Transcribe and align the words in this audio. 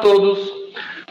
todos. 0.00 0.38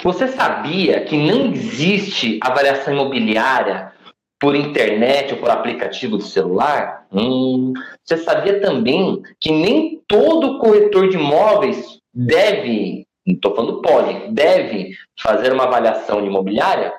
Você 0.04 0.28
sabia 0.28 1.02
que 1.02 1.18
não 1.18 1.52
existe 1.52 2.40
avaliação 2.42 2.94
imobiliária 2.94 3.92
por 4.40 4.56
internet 4.56 5.34
ou 5.34 5.40
por 5.40 5.50
aplicativo 5.50 6.18
de 6.18 6.26
celular? 6.26 7.08
Hum, 7.12 7.74
você 8.04 8.18
sabia 8.18 8.60
também 8.62 9.22
que 9.40 9.52
nem 9.52 10.02
todo 10.08 10.60
corretor 10.60 11.10
de 11.10 11.18
imóveis 11.18 12.00
deve, 12.14 13.06
não 13.26 13.36
estou 13.36 13.56
falando 13.56 13.82
pode, 13.82 14.32
deve 14.32 14.92
fazer 15.20 15.52
uma 15.52 15.64
avaliação 15.64 16.22
de 16.22 16.28
imobiliária? 16.28 16.94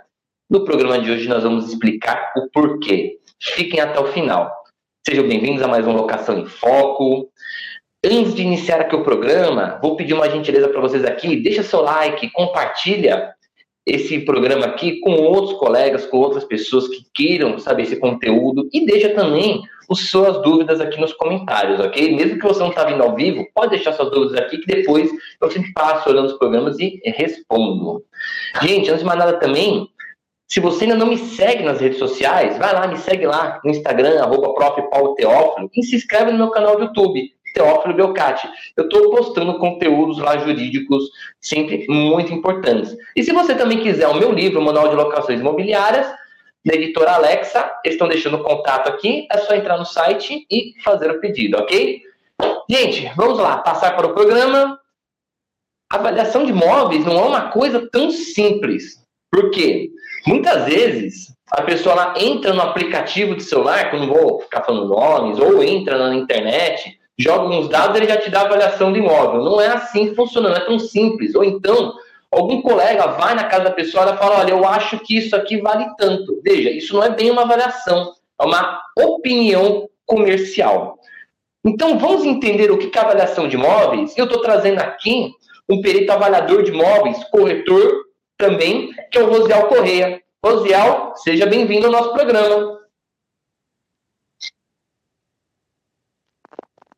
No 0.51 0.65
programa 0.65 0.99
de 0.99 1.11
hoje 1.11 1.29
nós 1.29 1.43
vamos 1.43 1.69
explicar 1.69 2.33
o 2.37 2.49
porquê. 2.51 3.19
Fiquem 3.41 3.81
até 3.81 4.01
o 4.01 4.07
final. 4.13 4.51
Sejam 5.07 5.29
bem-vindos 5.29 5.63
a 5.63 5.69
mais 5.69 5.87
uma 5.87 6.01
Locação 6.01 6.39
em 6.39 6.47
Foco. 6.47 7.31
Antes 8.11 8.35
de 8.35 8.41
iniciar 8.41 8.81
aqui 8.81 8.97
o 8.97 9.03
programa, 9.03 9.79
vou 9.83 9.95
pedir 9.95 10.15
uma 10.15 10.31
gentileza 10.31 10.67
para 10.67 10.81
vocês 10.81 11.05
aqui. 11.05 11.37
Deixa 11.37 11.63
seu 11.63 11.83
like, 11.83 12.31
compartilha 12.31 13.35
esse 13.85 14.21
programa 14.21 14.65
aqui 14.65 14.99
com 15.01 15.11
outros 15.11 15.59
colegas, 15.59 16.07
com 16.07 16.17
outras 16.17 16.43
pessoas 16.45 16.89
que 16.89 17.05
queiram 17.15 17.59
saber 17.59 17.83
esse 17.83 17.97
conteúdo 17.97 18.67
e 18.73 18.87
deixa 18.87 19.11
também 19.11 19.63
as 19.91 19.99
suas 20.09 20.41
dúvidas 20.41 20.81
aqui 20.81 20.99
nos 20.99 21.13
comentários, 21.13 21.81
ok? 21.81 22.17
Mesmo 22.17 22.39
que 22.39 22.47
você 22.47 22.61
não 22.61 22.71
está 22.71 22.85
vindo 22.85 23.03
ao 23.03 23.15
vivo, 23.15 23.47
pode 23.55 23.73
deixar 23.73 23.93
suas 23.93 24.11
dúvidas 24.11 24.41
aqui 24.41 24.57
que 24.57 24.67
depois 24.67 25.11
eu 25.39 25.51
sempre 25.51 25.71
passo 25.75 26.09
olhando 26.09 26.29
os 26.29 26.39
programas 26.39 26.79
e 26.79 26.99
respondo. 27.05 28.03
Gente, 28.63 28.89
antes 28.89 29.01
de 29.01 29.07
mais 29.07 29.19
nada 29.19 29.35
também, 29.35 29.87
se 30.51 30.61
você 30.61 30.85
ainda 30.85 30.97
não 30.97 31.09
me 31.09 31.19
segue 31.19 31.63
nas 31.63 31.79
redes 31.79 31.99
sociais, 31.99 32.57
vai 32.57 32.73
lá, 32.73 32.87
me 32.87 32.97
segue 32.97 33.27
lá 33.27 33.61
no 33.63 33.71
Instagram, 33.71 34.19
arroba 34.19 34.55
e 35.75 35.83
se 35.83 35.97
inscreve 35.97 36.33
no 36.33 36.39
meu 36.39 36.51
canal 36.51 36.77
do 36.77 36.85
YouTube. 36.85 37.38
Teófilo 37.53 37.95
Belcati. 37.95 38.49
Eu 38.77 38.85
estou 38.85 39.11
postando 39.11 39.59
conteúdos 39.59 40.19
lá 40.19 40.39
jurídicos 40.39 41.05
sempre 41.41 41.87
muito 41.89 42.33
importantes. 42.33 42.97
E 43.15 43.23
se 43.23 43.33
você 43.33 43.55
também 43.55 43.81
quiser 43.81 44.09
o 44.09 44.15
meu 44.15 44.33
livro, 44.33 44.63
Manual 44.63 44.89
de 44.89 44.97
Locações 44.97 45.41
Imobiliárias, 45.41 46.07
da 46.65 46.75
editora 46.75 47.13
Alexa, 47.13 47.73
eles 47.85 47.95
estão 47.95 48.09
deixando 48.09 48.37
o 48.37 48.43
contato 48.43 48.89
aqui, 48.89 49.27
é 49.33 49.39
só 49.39 49.55
entrar 49.55 49.79
no 49.79 49.87
site 49.87 50.47
e 50.51 50.75
fazer 50.83 51.11
o 51.11 51.21
pedido, 51.21 51.57
ok? 51.57 52.03
Gente, 52.69 53.11
vamos 53.17 53.39
lá, 53.39 53.59
passar 53.59 53.97
para 53.97 54.07
o 54.07 54.15
programa. 54.15 54.79
avaliação 55.91 56.45
de 56.45 56.51
imóveis 56.51 57.05
não 57.05 57.19
é 57.19 57.23
uma 57.23 57.51
coisa 57.51 57.89
tão 57.91 58.11
simples. 58.11 59.03
Por 59.31 59.51
quê? 59.51 59.91
Muitas 60.27 60.67
vezes 60.67 61.35
a 61.51 61.63
pessoa 61.63 62.15
entra 62.19 62.53
no 62.53 62.61
aplicativo 62.61 63.35
de 63.35 63.43
celular, 63.43 63.89
que 63.89 63.97
eu 63.97 64.01
não 64.01 64.09
vou 64.09 64.41
ficar 64.41 64.63
falando 64.63 64.89
nomes, 64.89 65.39
ou 65.39 65.63
entra 65.63 65.97
na 65.97 66.15
internet 66.15 66.98
joga 67.19 67.43
alguns 67.43 67.69
dados, 67.69 67.97
ele 67.97 68.07
já 68.07 68.17
te 68.17 68.31
dá 68.31 68.43
avaliação 68.43 68.93
do 68.93 68.99
imóvel. 68.99 69.43
Não 69.43 69.61
é 69.61 69.69
assim 69.69 70.09
que 70.09 70.15
funciona, 70.15 70.51
não 70.51 70.57
é 70.57 70.65
tão 70.65 70.79
simples. 70.79 71.35
Ou 71.35 71.45
então, 71.45 71.95
algum 72.31 72.63
colega 72.63 73.09
vai 73.09 73.35
na 73.35 73.45
casa 73.45 73.65
da 73.65 73.71
pessoa 73.73 74.15
e 74.15 74.17
fala: 74.17 74.39
Olha, 74.39 74.53
eu 74.53 74.65
acho 74.67 74.99
que 75.01 75.19
isso 75.19 75.35
aqui 75.35 75.61
vale 75.61 75.87
tanto. 75.97 76.41
Veja, 76.45 76.71
isso 76.71 76.95
não 76.95 77.03
é 77.03 77.11
bem 77.11 77.31
uma 77.31 77.43
avaliação, 77.43 78.13
é 78.41 78.45
uma 78.45 78.81
opinião 78.97 79.89
comercial. 80.07 80.99
Então, 81.67 81.99
vamos 81.99 82.25
entender 82.25 82.71
o 82.71 82.79
que 82.79 82.97
é 82.97 83.01
avaliação 83.01 83.49
de 83.49 83.57
imóveis. 83.57 84.17
Eu 84.17 84.25
estou 84.25 84.41
trazendo 84.41 84.79
aqui 84.79 85.33
um 85.69 85.83
perito 85.83 86.13
avaliador 86.13 86.63
de 86.63 86.71
imóveis, 86.71 87.23
corretor 87.25 88.05
também, 88.39 88.91
que 89.11 89.19
é 89.19 89.23
o 89.23 89.29
Rosiel 89.29 89.67
Correia. 89.67 90.23
Rosiel, 90.43 91.13
seja 91.17 91.45
bem-vindo 91.45 91.87
ao 91.87 91.93
nosso 91.93 92.13
programa. 92.13 92.78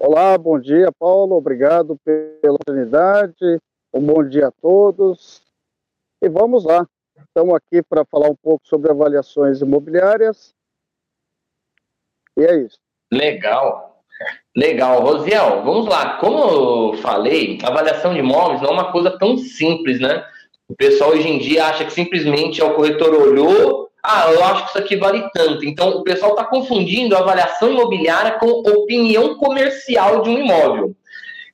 Olá, 0.02 0.38
bom 0.38 0.58
dia, 0.58 0.90
Paulo. 0.98 1.36
Obrigado 1.36 1.94
pela 2.02 2.54
oportunidade. 2.54 3.60
Um 3.92 4.00
bom 4.00 4.26
dia 4.26 4.48
a 4.48 4.50
todos. 4.50 5.42
E 6.22 6.28
vamos 6.30 6.64
lá. 6.64 6.88
Estamos 7.18 7.54
aqui 7.54 7.82
para 7.82 8.02
falar 8.06 8.30
um 8.30 8.34
pouco 8.34 8.66
sobre 8.66 8.90
avaliações 8.90 9.60
imobiliárias. 9.60 10.54
E 12.34 12.42
é 12.42 12.62
isso. 12.62 12.78
Legal. 13.12 14.02
Legal. 14.56 15.02
Rosiel, 15.02 15.62
vamos 15.64 15.86
lá. 15.86 16.16
Como 16.16 16.38
eu 16.38 16.94
falei, 17.02 17.58
avaliação 17.62 18.14
de 18.14 18.20
imóveis 18.20 18.62
não 18.62 18.70
é 18.70 18.72
uma 18.72 18.92
coisa 18.92 19.18
tão 19.18 19.36
simples, 19.36 20.00
né? 20.00 20.26
O 20.66 20.74
pessoal 20.74 21.10
hoje 21.10 21.28
em 21.28 21.38
dia 21.38 21.66
acha 21.66 21.84
que 21.84 21.92
simplesmente 21.92 22.62
é 22.62 22.64
o 22.64 22.74
corretor 22.74 23.14
olhou, 23.14 23.89
ah, 24.02 24.30
eu 24.32 24.44
acho 24.44 24.64
que 24.64 24.68
isso 24.70 24.78
aqui 24.78 24.96
vale 24.96 25.28
tanto. 25.32 25.64
Então, 25.64 25.90
o 25.90 26.02
pessoal 26.02 26.32
está 26.32 26.44
confundindo 26.44 27.16
avaliação 27.16 27.70
imobiliária 27.70 28.32
com 28.32 28.46
opinião 28.46 29.36
comercial 29.36 30.22
de 30.22 30.30
um 30.30 30.38
imóvel. 30.38 30.94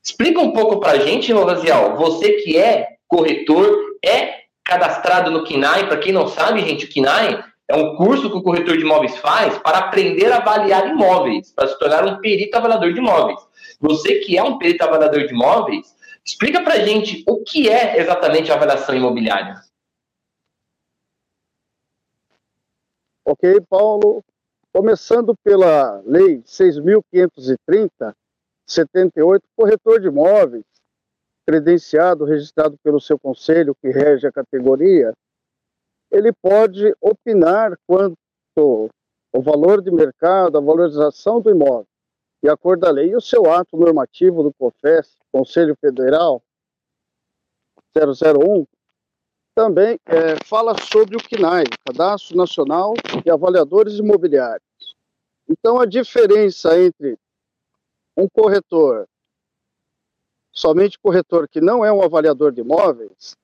Explica 0.03 0.41
um 0.41 0.53
pouco 0.53 0.79
para 0.79 0.93
a 0.93 0.99
gente, 0.99 1.33
Rosiel, 1.33 1.97
você 1.97 2.35
que 2.35 2.57
é 2.57 2.91
corretor, 3.09 3.77
é 4.05 4.47
cadastrado 4.65 5.31
no 5.31 5.45
KINAI, 5.45 5.87
para 5.87 5.97
quem 5.97 6.13
não 6.13 6.29
sabe, 6.29 6.61
gente, 6.61 6.85
o 6.85 6.89
KINAI 6.89 7.43
é 7.69 7.77
um 7.77 7.97
curso 7.97 8.31
que 8.31 8.37
o 8.37 8.43
corretor 8.43 8.77
de 8.77 8.85
imóveis 8.85 9.17
faz 9.19 9.59
para 9.59 9.79
aprender 9.79 10.31
a 10.31 10.37
avaliar 10.37 10.89
imóveis, 10.89 11.51
para 11.53 11.67
se 11.67 11.79
tornar 11.79 12.05
um 12.05 12.21
perito 12.21 12.57
avaliador 12.57 12.93
de 12.93 13.01
imóveis. 13.01 13.41
Você 13.81 14.21
que 14.21 14.39
é 14.39 14.43
um 14.43 14.59
perito 14.59 14.85
avaliador 14.85 15.27
de 15.27 15.35
imóveis, 15.35 15.87
explica 16.25 16.63
para 16.63 16.75
a 16.75 16.79
gente 16.79 17.25
o 17.27 17.43
que 17.43 17.69
é 17.69 17.99
exatamente 18.01 18.53
a 18.53 18.55
avaliação 18.55 18.95
imobiliária. 18.95 19.57
Ok, 23.29 23.61
Paulo? 23.69 24.25
Começando 24.73 25.35
pela 25.43 26.01
Lei 26.03 26.43
6.530, 26.43 28.15
78, 28.65 29.43
corretor 29.57 30.01
de 30.01 30.07
imóveis, 30.07 30.65
credenciado, 31.45 32.25
registrado 32.25 32.79
pelo 32.85 33.01
seu 33.01 33.19
conselho 33.19 33.75
que 33.75 33.89
rege 33.89 34.29
a 34.29 34.33
categoria, 34.33 35.13
ele 36.09 36.33
pode 36.33 36.95
opinar 37.01 37.77
quanto 37.85 38.17
o 38.57 39.43
valor 39.43 39.83
de 39.83 39.91
mercado, 39.91 40.57
a 40.57 40.61
valorização 40.61 41.41
do 41.41 41.51
imóvel, 41.51 41.89
de 42.41 42.49
acordo 42.49 42.87
a 42.87 42.93
lei. 42.93 43.11
E 43.11 43.17
o 43.17 43.21
seu 43.21 43.51
ato 43.51 43.77
normativo 43.77 44.45
do 44.45 44.55
COFES, 44.55 45.17
Conselho 45.33 45.75
Federal 45.81 46.41
001, 47.93 48.65
também 49.57 49.99
é, 50.05 50.37
fala 50.45 50.79
sobre 50.79 51.17
o 51.17 51.19
CNAI, 51.19 51.65
Cadastro 51.87 52.37
Nacional 52.37 52.93
de 53.25 53.31
Avaliadores 53.31 53.95
Imobiliários. 53.95 54.95
Então, 55.49 55.81
a 55.81 55.87
diferença 55.87 56.79
entre 56.79 57.19
um 58.15 58.29
corretor, 58.29 59.09
somente 60.53 60.99
corretor 60.99 61.49
que 61.49 61.63
não 61.63 61.83
é 61.83 61.91
um 61.91 62.03
avaliador 62.03 62.53
de 62.53 62.61
imóveis, 62.61 63.35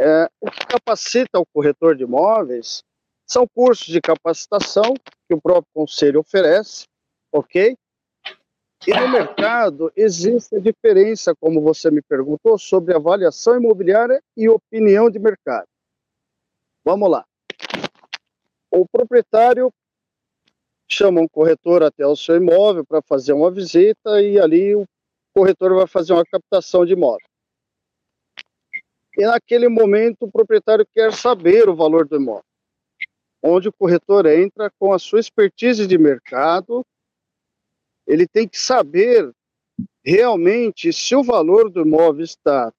é, 0.00 0.26
o 0.40 0.50
que 0.50 0.66
capacita 0.66 1.38
o 1.38 1.46
corretor 1.52 1.96
de 1.96 2.04
imóveis 2.04 2.82
são 3.26 3.46
cursos 3.46 3.86
de 3.86 4.00
capacitação 4.00 4.94
que 5.28 5.34
o 5.34 5.40
próprio 5.40 5.70
conselho 5.74 6.20
oferece, 6.20 6.86
ok? 7.30 7.76
E 8.84 8.92
no 8.92 9.08
mercado 9.08 9.92
existe 9.94 10.56
a 10.56 10.60
diferença, 10.60 11.34
como 11.36 11.60
você 11.60 11.88
me 11.88 12.02
perguntou, 12.02 12.58
sobre 12.58 12.94
avaliação 12.94 13.56
imobiliária 13.56 14.20
e 14.36 14.48
opinião 14.48 15.08
de 15.08 15.20
mercado. 15.20 15.68
Vamos 16.84 17.08
lá. 17.08 17.24
O 18.68 18.84
proprietário 18.88 19.72
chama 20.90 21.20
um 21.20 21.28
corretor 21.28 21.84
até 21.84 22.04
o 22.04 22.16
seu 22.16 22.36
imóvel 22.36 22.84
para 22.84 23.00
fazer 23.02 23.32
uma 23.32 23.52
visita 23.52 24.20
e 24.20 24.40
ali 24.40 24.74
o 24.74 24.84
corretor 25.32 25.74
vai 25.76 25.86
fazer 25.86 26.12
uma 26.12 26.24
captação 26.24 26.84
de 26.84 26.94
imóvel. 26.94 27.26
E 29.16 29.24
naquele 29.24 29.68
momento 29.68 30.24
o 30.24 30.30
proprietário 30.30 30.86
quer 30.92 31.12
saber 31.12 31.68
o 31.68 31.76
valor 31.76 32.08
do 32.08 32.16
imóvel, 32.16 32.44
onde 33.42 33.68
o 33.68 33.72
corretor 33.72 34.26
entra 34.26 34.72
com 34.76 34.92
a 34.92 34.98
sua 34.98 35.20
expertise 35.20 35.86
de 35.86 35.96
mercado 35.96 36.84
ele 38.12 38.28
tem 38.28 38.46
que 38.46 38.58
saber 38.58 39.32
realmente 40.04 40.92
se 40.92 41.16
o 41.16 41.22
valor 41.22 41.70
do 41.70 41.80
imóvel 41.80 42.22
está 42.22 42.70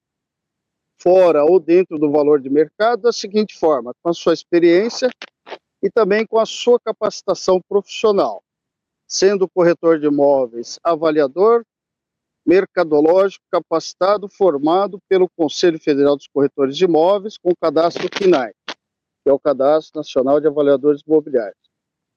fora 1.02 1.44
ou 1.44 1.60
dentro 1.60 1.98
do 1.98 2.12
valor 2.12 2.40
de 2.40 2.52
mercado 2.52 3.02
da 3.02 3.12
seguinte 3.12 3.58
forma, 3.58 3.96
com 4.04 4.10
a 4.10 4.14
sua 4.14 4.36
experiência 4.36 5.10
e 5.82 5.90
também 5.90 6.24
com 6.24 6.38
a 6.38 6.46
sua 6.46 6.80
capacitação 6.80 7.60
profissional, 7.68 8.44
sendo 9.08 9.50
corretor 9.50 10.00
de 10.00 10.06
imóveis 10.06 10.80
avaliador, 10.84 11.66
mercadológico, 12.46 13.44
capacitado, 13.52 14.30
formado 14.30 15.00
pelo 15.10 15.28
Conselho 15.36 15.80
Federal 15.80 16.16
dos 16.16 16.28
Corretores 16.28 16.78
de 16.78 16.86
Imóveis 16.86 17.40
com 17.40 17.50
o 17.50 17.58
cadastro 17.60 18.08
CNAI, 18.08 18.54
que 18.68 19.30
é 19.30 19.34
o 19.34 19.40
Cadastro 19.40 19.98
Nacional 19.98 20.40
de 20.40 20.48
Avaliadores 20.48 21.02
Imobiliários. 21.02 21.63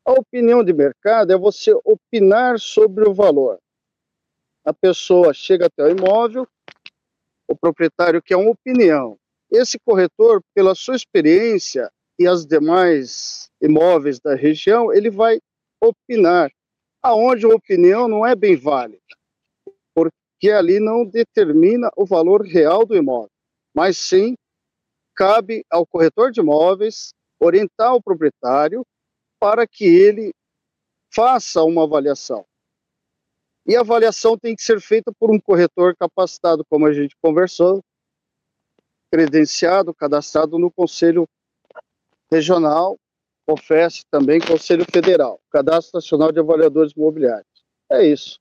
A 0.06 0.12
opinião 0.12 0.62
de 0.62 0.72
mercado 0.72 1.32
é 1.32 1.36
você 1.36 1.72
opinar 1.84 2.60
sobre 2.60 3.08
o 3.08 3.12
valor. 3.12 3.58
A 4.64 4.72
pessoa 4.72 5.34
chega 5.34 5.66
até 5.66 5.82
o 5.82 5.90
imóvel, 5.90 6.46
o 7.48 7.56
proprietário 7.56 8.22
quer 8.22 8.36
uma 8.36 8.52
opinião. 8.52 9.18
Esse 9.50 9.80
corretor, 9.80 10.40
pela 10.54 10.76
sua 10.76 10.94
experiência 10.94 11.90
e 12.16 12.24
as 12.24 12.46
demais 12.46 13.50
imóveis 13.60 14.20
da 14.20 14.36
região, 14.36 14.92
ele 14.92 15.10
vai 15.10 15.40
opinar. 15.80 16.52
Aonde 17.02 17.44
a 17.44 17.48
opinião 17.48 18.06
não 18.06 18.24
é 18.24 18.36
bem 18.36 18.56
válida, 18.56 19.02
porque 19.92 20.50
ali 20.50 20.78
não 20.78 21.04
determina 21.04 21.90
o 21.96 22.06
valor 22.06 22.42
real 22.42 22.86
do 22.86 22.96
imóvel. 22.96 23.30
mas 23.74 23.98
sim 23.98 24.34
cabe 25.16 25.64
ao 25.68 25.84
corretor 25.84 26.30
de 26.30 26.40
imóveis 26.40 27.12
orientar 27.40 27.92
o 27.94 28.02
proprietário 28.02 28.84
para 29.40 29.66
que 29.66 29.84
ele 29.84 30.32
faça 31.14 31.62
uma 31.62 31.84
avaliação. 31.84 32.44
E 33.66 33.74
a 33.74 33.80
avaliação 33.80 34.38
tem 34.38 34.54
que 34.54 34.62
ser 34.62 34.80
feita 34.80 35.12
por 35.18 35.30
um 35.30 35.40
corretor 35.40 35.96
capacitado, 35.96 36.64
como 36.64 36.86
a 36.86 36.92
gente 36.92 37.16
conversou, 37.20 37.82
credenciado, 39.10 39.94
cadastrado 39.94 40.58
no 40.58 40.70
Conselho 40.70 41.28
Regional, 42.30 42.96
COFES 43.46 44.04
também 44.10 44.40
Conselho 44.40 44.84
Federal, 44.90 45.40
Cadastro 45.50 45.92
Nacional 45.94 46.32
de 46.32 46.40
Avaliadores 46.40 46.92
Imobiliários. 46.92 47.46
É 47.90 48.04
isso. 48.04 48.38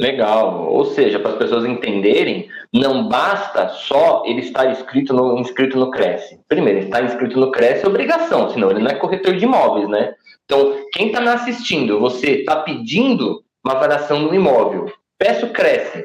Legal. 0.00 0.66
Ou 0.68 0.84
seja, 0.86 1.20
para 1.20 1.32
as 1.32 1.38
pessoas 1.38 1.64
entenderem, 1.64 2.48
não 2.72 3.08
basta 3.08 3.68
só 3.68 4.24
ele 4.26 4.40
estar 4.40 4.70
inscrito 4.70 5.14
no, 5.14 5.38
inscrito 5.38 5.78
no 5.78 5.90
Cresce. 5.90 6.40
Primeiro, 6.48 6.80
está 6.80 7.02
inscrito 7.02 7.38
no 7.38 7.52
Cresce 7.52 7.84
é 7.84 7.88
obrigação, 7.88 8.50
senão 8.50 8.70
ele 8.70 8.80
não 8.80 8.90
é 8.90 8.94
corretor 8.96 9.36
de 9.36 9.44
imóveis, 9.44 9.88
né? 9.88 10.14
Então, 10.44 10.76
quem 10.92 11.06
está 11.06 11.20
me 11.20 11.28
assistindo, 11.28 12.00
você 12.00 12.40
está 12.40 12.56
pedindo 12.56 13.42
uma 13.64 13.74
avaliação 13.74 14.20
no 14.20 14.34
imóvel, 14.34 14.92
peça 15.16 15.46
o 15.46 15.50
Cresce. 15.50 16.04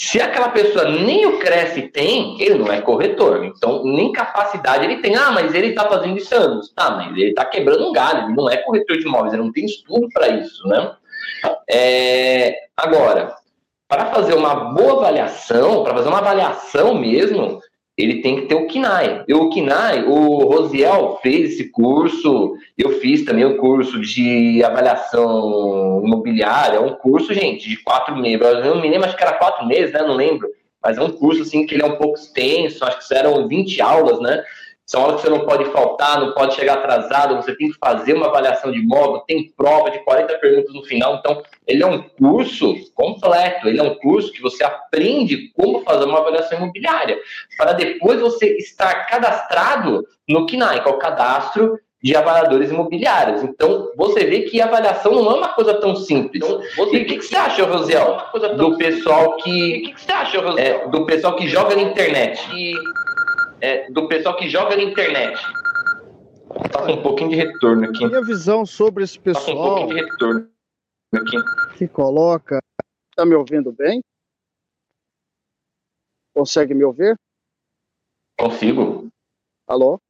Se 0.00 0.20
aquela 0.20 0.50
pessoa 0.50 0.88
nem 0.88 1.26
o 1.26 1.40
Cresce 1.40 1.82
tem, 1.82 2.40
ele 2.40 2.54
não 2.54 2.72
é 2.72 2.80
corretor. 2.80 3.44
Então, 3.44 3.82
nem 3.82 4.12
capacidade 4.12 4.84
ele 4.84 5.02
tem. 5.02 5.16
Ah, 5.16 5.32
mas 5.32 5.52
ele 5.52 5.68
está 5.68 5.88
fazendo 5.88 6.16
isso 6.16 6.32
anos. 6.36 6.72
Tá, 6.72 6.92
mas 6.92 7.10
ele 7.16 7.30
está 7.30 7.44
quebrando 7.44 7.88
um 7.88 7.92
galho, 7.92 8.26
ele 8.26 8.36
não 8.36 8.48
é 8.48 8.58
corretor 8.58 8.96
de 8.96 9.04
imóveis, 9.04 9.34
ele 9.34 9.42
não 9.42 9.50
tem 9.50 9.64
estudo 9.64 10.08
para 10.14 10.28
isso, 10.28 10.66
né? 10.68 10.92
É, 11.70 12.54
agora, 12.76 13.34
para 13.88 14.06
fazer 14.06 14.34
uma 14.34 14.54
boa 14.54 14.94
avaliação, 14.94 15.82
para 15.82 15.94
fazer 15.94 16.08
uma 16.08 16.18
avaliação 16.18 16.94
mesmo, 16.94 17.60
ele 17.96 18.22
tem 18.22 18.36
que 18.36 18.46
ter 18.46 18.54
o 18.54 18.66
KINAI. 18.66 19.24
E 19.26 19.34
o 19.34 19.48
KINAI, 19.48 20.04
o 20.04 20.44
Rosiel 20.44 21.18
fez 21.20 21.54
esse 21.54 21.70
curso, 21.70 22.54
eu 22.76 23.00
fiz 23.00 23.24
também 23.24 23.44
o 23.44 23.56
curso 23.56 24.00
de 24.00 24.62
avaliação 24.62 26.00
imobiliária, 26.04 26.76
é 26.76 26.80
um 26.80 26.94
curso, 26.94 27.34
gente, 27.34 27.68
de 27.68 27.76
quatro 27.78 28.14
meses. 28.16 28.40
Eu 28.40 28.76
não 28.76 28.80
me 28.80 28.88
lembro, 28.88 29.08
acho 29.08 29.16
que 29.16 29.22
era 29.24 29.32
quatro 29.32 29.66
meses, 29.66 29.92
né? 29.92 30.02
Não 30.02 30.14
lembro. 30.14 30.48
Mas 30.80 30.96
é 30.96 31.02
um 31.02 31.10
curso, 31.10 31.42
assim, 31.42 31.66
que 31.66 31.74
ele 31.74 31.82
é 31.82 31.86
um 31.86 31.96
pouco 31.96 32.16
extenso, 32.16 32.84
acho 32.84 33.06
que 33.06 33.14
eram 33.14 33.48
20 33.48 33.82
aulas, 33.82 34.20
né? 34.20 34.44
São 34.88 35.02
aulas 35.02 35.16
que 35.16 35.26
você 35.26 35.28
não 35.28 35.44
pode 35.44 35.66
faltar, 35.66 36.18
não 36.18 36.32
pode 36.32 36.54
chegar 36.54 36.78
atrasado, 36.78 37.36
você 37.36 37.54
tem 37.54 37.70
que 37.70 37.76
fazer 37.78 38.14
uma 38.14 38.28
avaliação 38.28 38.72
de 38.72 38.78
imóvel, 38.78 39.22
tem 39.28 39.52
prova 39.54 39.90
de 39.90 39.98
40 39.98 40.38
perguntas 40.38 40.74
no 40.74 40.82
final. 40.82 41.16
Então, 41.16 41.42
ele 41.66 41.82
é 41.82 41.86
um 41.86 42.02
curso 42.02 42.74
completo, 42.94 43.68
ele 43.68 43.78
é 43.78 43.82
um 43.82 43.96
curso 43.96 44.32
que 44.32 44.40
você 44.40 44.64
aprende 44.64 45.52
como 45.54 45.82
fazer 45.82 46.06
uma 46.06 46.20
avaliação 46.20 46.56
imobiliária, 46.56 47.18
para 47.58 47.74
depois 47.74 48.18
você 48.18 48.56
estar 48.56 49.04
cadastrado 49.04 50.06
no 50.26 50.46
KNAI, 50.46 50.82
que 50.82 50.88
é 50.88 50.90
o 50.90 50.96
cadastro 50.98 51.78
de 52.02 52.16
avaliadores 52.16 52.70
imobiliários. 52.70 53.42
Então, 53.42 53.92
você 53.96 54.24
vê 54.24 54.42
que 54.42 54.60
a 54.60 54.66
avaliação 54.66 55.12
não 55.12 55.32
é 55.32 55.34
uma 55.34 55.48
coisa 55.48 55.74
tão 55.74 55.96
simples. 55.96 56.42
Então, 56.42 56.62
você, 56.76 56.96
e 56.96 57.02
o 57.02 57.06
que, 57.06 57.18
que, 57.18 57.24
você 57.24 57.36
acha, 57.36 57.64
Rosiel, 57.66 58.18
do 58.56 58.78
pessoal 58.78 59.36
que, 59.36 59.80
que, 59.80 59.92
que 59.92 60.00
você 60.00 60.12
acha, 60.12 60.40
Rosiel? 60.40 60.64
É, 60.64 60.88
do 60.88 61.04
pessoal 61.04 61.36
que 61.36 61.48
joga 61.48 61.74
na 61.74 61.82
internet? 61.82 62.40
E 62.54 62.72
é, 63.60 63.90
do 63.90 64.08
pessoal 64.08 64.36
que 64.36 64.48
joga 64.48 64.76
na 64.76 64.82
internet. 64.82 65.40
Passa 66.72 66.92
um 66.92 67.02
pouquinho 67.02 67.30
de 67.30 67.36
retorno 67.36 67.84
aqui. 67.84 68.06
Minha 68.06 68.24
visão 68.24 68.64
sobre 68.64 69.04
esse 69.04 69.18
pessoal. 69.18 69.44
Passa 69.44 69.58
um 69.58 69.64
pouquinho 69.64 69.88
de 69.88 70.10
retorno 70.10 70.50
aqui. 71.14 71.76
Que 71.76 71.88
coloca. 71.88 72.60
Tá 73.14 73.24
me 73.24 73.34
ouvindo 73.34 73.72
bem? 73.72 74.02
Consegue 76.34 76.74
me 76.74 76.84
ouvir? 76.84 77.18
Consigo. 78.38 79.08
Alô? 79.66 80.00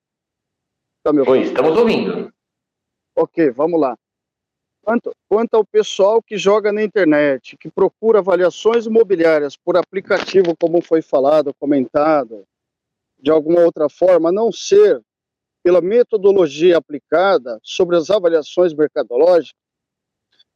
Tá 1.02 1.12
me 1.12 1.20
ouvindo? 1.20 1.32
Oi, 1.32 1.40
estamos 1.40 1.76
ouvindo. 1.76 2.32
Ok, 3.16 3.50
vamos 3.50 3.80
lá. 3.80 3.96
Quanto, 4.82 5.10
quanto 5.28 5.54
ao 5.54 5.64
pessoal 5.66 6.22
que 6.22 6.38
joga 6.38 6.72
na 6.72 6.82
internet, 6.82 7.56
que 7.58 7.70
procura 7.70 8.20
avaliações 8.20 8.86
imobiliárias 8.86 9.56
por 9.56 9.76
aplicativo, 9.76 10.56
como 10.58 10.80
foi 10.80 11.02
falado, 11.02 11.52
comentado, 11.58 12.46
de 13.18 13.30
alguma 13.30 13.60
outra 13.60 13.88
forma, 13.88 14.28
a 14.28 14.32
não 14.32 14.52
ser 14.52 15.00
pela 15.62 15.80
metodologia 15.80 16.78
aplicada 16.78 17.58
sobre 17.62 17.96
as 17.96 18.10
avaliações 18.10 18.72
mercadológicas, 18.72 19.58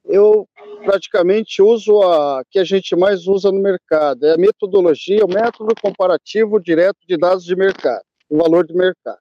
eu 0.04 0.48
praticamente 0.84 1.62
uso 1.62 2.02
a 2.02 2.42
que 2.50 2.58
a 2.58 2.64
gente 2.64 2.96
mais 2.96 3.26
usa 3.26 3.52
no 3.52 3.60
mercado, 3.60 4.26
é 4.26 4.34
a 4.34 4.38
metodologia, 4.38 5.24
o 5.24 5.28
método 5.28 5.74
comparativo 5.80 6.60
direto 6.60 6.98
de 7.06 7.16
dados 7.16 7.44
de 7.44 7.54
mercado, 7.54 8.02
o 8.28 8.38
valor 8.38 8.66
de 8.66 8.74
mercado. 8.74 9.20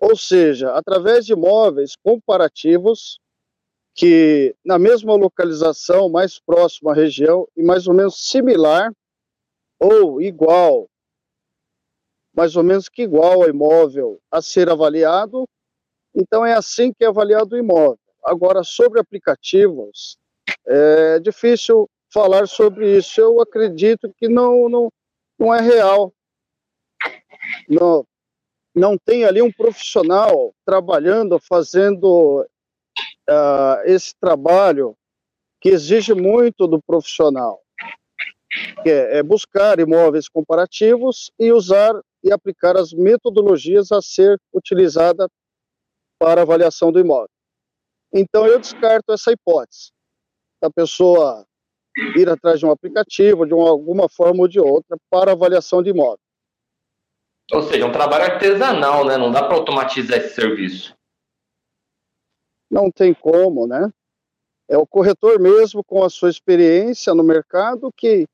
Ou 0.00 0.16
seja, 0.16 0.72
através 0.74 1.26
de 1.26 1.32
imóveis 1.32 1.96
comparativos 1.96 3.18
que 3.94 4.54
na 4.64 4.78
mesma 4.78 5.16
localização, 5.16 6.08
mais 6.08 6.38
próximo 6.38 6.90
à 6.90 6.94
região 6.94 7.48
e 7.56 7.62
mais 7.64 7.88
ou 7.88 7.94
menos 7.94 8.28
similar 8.28 8.92
ou 9.80 10.22
igual 10.22 10.88
mais 12.38 12.54
ou 12.54 12.62
menos 12.62 12.88
que 12.88 13.02
igual 13.02 13.42
ao 13.42 13.48
imóvel 13.48 14.20
a 14.30 14.40
ser 14.40 14.70
avaliado. 14.70 15.44
Então 16.14 16.46
é 16.46 16.52
assim 16.52 16.92
que 16.92 17.04
é 17.04 17.08
avaliado 17.08 17.56
o 17.56 17.58
imóvel. 17.58 17.98
Agora, 18.24 18.62
sobre 18.62 19.00
aplicativos, 19.00 20.16
é 20.64 21.18
difícil 21.18 21.90
falar 22.12 22.46
sobre 22.46 22.96
isso. 22.96 23.20
Eu 23.20 23.40
acredito 23.40 24.14
que 24.16 24.28
não, 24.28 24.68
não, 24.68 24.88
não 25.36 25.52
é 25.52 25.60
real. 25.60 26.12
Não, 27.68 28.06
não 28.72 28.96
tem 28.96 29.24
ali 29.24 29.42
um 29.42 29.50
profissional 29.50 30.54
trabalhando, 30.64 31.40
fazendo 31.40 32.46
uh, 33.28 33.82
esse 33.84 34.14
trabalho 34.14 34.96
que 35.60 35.70
exige 35.70 36.14
muito 36.14 36.68
do 36.68 36.80
profissional, 36.80 37.60
que 38.84 38.90
é, 38.90 39.16
é 39.16 39.22
buscar 39.24 39.80
imóveis 39.80 40.28
comparativos 40.28 41.32
e 41.36 41.50
usar 41.50 42.00
e 42.22 42.32
aplicar 42.32 42.76
as 42.76 42.92
metodologias 42.92 43.92
a 43.92 44.02
ser 44.02 44.40
utilizada 44.52 45.28
para 46.18 46.42
avaliação 46.42 46.90
do 46.90 46.98
imóvel. 46.98 47.30
Então 48.12 48.46
eu 48.46 48.58
descarto 48.58 49.12
essa 49.12 49.30
hipótese. 49.30 49.92
A 50.62 50.70
pessoa 50.70 51.46
ir 52.16 52.28
atrás 52.28 52.58
de 52.58 52.66
um 52.66 52.70
aplicativo, 52.70 53.46
de 53.46 53.54
uma, 53.54 53.68
alguma 53.68 54.08
forma 54.08 54.40
ou 54.40 54.48
de 54.48 54.58
outra, 54.58 54.96
para 55.10 55.32
avaliação 55.32 55.82
de 55.82 55.90
imóvel. 55.90 56.18
Ou 57.52 57.62
seja, 57.62 57.86
um 57.86 57.92
trabalho 57.92 58.24
artesanal, 58.24 59.06
né? 59.06 59.16
Não 59.16 59.30
dá 59.30 59.42
para 59.44 59.56
automatizar 59.56 60.18
esse 60.18 60.34
serviço. 60.34 60.94
Não 62.70 62.90
tem 62.90 63.14
como, 63.14 63.66
né? 63.66 63.90
É 64.68 64.76
o 64.76 64.86
corretor 64.86 65.40
mesmo, 65.40 65.82
com 65.82 66.04
a 66.04 66.10
sua 66.10 66.28
experiência 66.28 67.14
no 67.14 67.24
mercado, 67.24 67.90
que, 67.96 68.26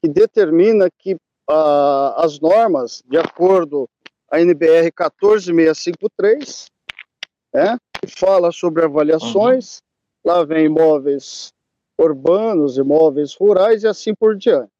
que 0.00 0.08
determina 0.08 0.88
que 0.98 1.16
as 1.48 2.38
normas 2.40 3.02
de 3.06 3.18
acordo 3.18 3.88
a 4.30 4.40
NBR 4.40 4.90
14653, 4.92 6.66
né, 7.52 7.76
que 8.00 8.06
fala 8.10 8.50
sobre 8.50 8.84
avaliações, 8.84 9.78
uhum. 10.24 10.32
lá 10.32 10.44
vem 10.44 10.66
imóveis 10.66 11.52
urbanos, 11.98 12.78
imóveis 12.78 13.34
rurais 13.34 13.82
e 13.82 13.88
assim 13.88 14.14
por 14.14 14.36
diante. 14.36 14.70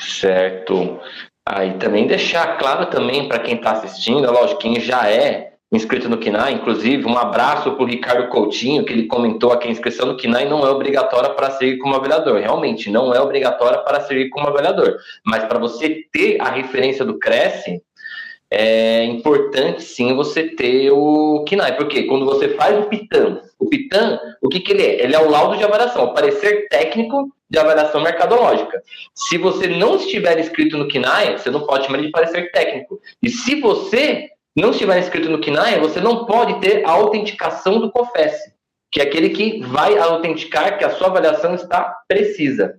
Certo. 0.00 1.00
Aí 1.46 1.78
também 1.78 2.06
deixar 2.06 2.58
claro 2.58 2.90
também 2.90 3.28
para 3.28 3.38
quem 3.38 3.56
está 3.56 3.72
assistindo, 3.72 4.30
lógico, 4.32 4.60
quem 4.60 4.80
já 4.80 5.08
é 5.10 5.55
inscrito 5.76 6.08
no 6.08 6.18
KINAI, 6.18 6.54
inclusive 6.54 7.06
um 7.06 7.16
abraço 7.16 7.72
para 7.72 7.82
o 7.82 7.86
Ricardo 7.86 8.28
Coutinho, 8.28 8.84
que 8.84 8.92
ele 8.92 9.06
comentou 9.06 9.52
aqui, 9.52 9.68
a 9.68 9.70
inscrição 9.70 10.06
no 10.06 10.16
KINAI 10.16 10.48
não 10.48 10.66
é 10.66 10.70
obrigatória 10.70 11.30
para 11.30 11.50
seguir 11.50 11.78
como 11.78 11.94
avaliador, 11.94 12.40
realmente 12.40 12.90
não 12.90 13.14
é 13.14 13.20
obrigatória 13.20 13.78
para 13.78 14.00
seguir 14.00 14.28
como 14.30 14.48
avaliador, 14.48 14.96
mas 15.24 15.44
para 15.44 15.58
você 15.58 16.04
ter 16.12 16.40
a 16.40 16.50
referência 16.50 17.04
do 17.04 17.18
Cresce, 17.18 17.82
é 18.50 19.04
importante 19.04 19.82
sim 19.82 20.14
você 20.14 20.44
ter 20.44 20.90
o 20.90 21.44
KINAI, 21.44 21.76
porque 21.76 22.04
quando 22.04 22.24
você 22.24 22.50
faz 22.50 22.78
o 22.78 22.88
PITAM, 22.88 23.40
o 23.58 23.68
PITAM, 23.68 24.20
o 24.40 24.48
que, 24.48 24.60
que 24.60 24.72
ele 24.72 24.82
é? 24.82 25.02
Ele 25.02 25.14
é 25.14 25.18
o 25.18 25.30
laudo 25.30 25.56
de 25.56 25.64
avaliação, 25.64 26.04
o 26.04 26.14
parecer 26.14 26.68
técnico 26.68 27.28
de 27.48 27.58
avaliação 27.58 28.00
mercadológica. 28.00 28.82
Se 29.14 29.38
você 29.38 29.66
não 29.66 29.96
estiver 29.96 30.38
inscrito 30.38 30.76
no 30.76 30.88
KINAI, 30.88 31.38
você 31.38 31.50
não 31.50 31.66
pode 31.66 31.86
chamar 31.86 32.00
de 32.00 32.10
parecer 32.10 32.50
técnico. 32.50 33.00
E 33.22 33.28
se 33.28 33.60
você 33.60 34.30
não 34.56 34.70
estiver 34.70 34.98
inscrito 34.98 35.28
no 35.28 35.40
KNAI, 35.40 35.78
você 35.78 36.00
não 36.00 36.24
pode 36.24 36.58
ter 36.60 36.84
a 36.84 36.90
autenticação 36.90 37.78
do 37.78 37.92
COFES, 37.92 38.32
que 38.90 39.00
é 39.00 39.04
aquele 39.04 39.28
que 39.30 39.60
vai 39.60 39.98
autenticar 39.98 40.78
que 40.78 40.84
a 40.84 40.90
sua 40.90 41.08
avaliação 41.08 41.54
está 41.54 41.94
precisa. 42.08 42.74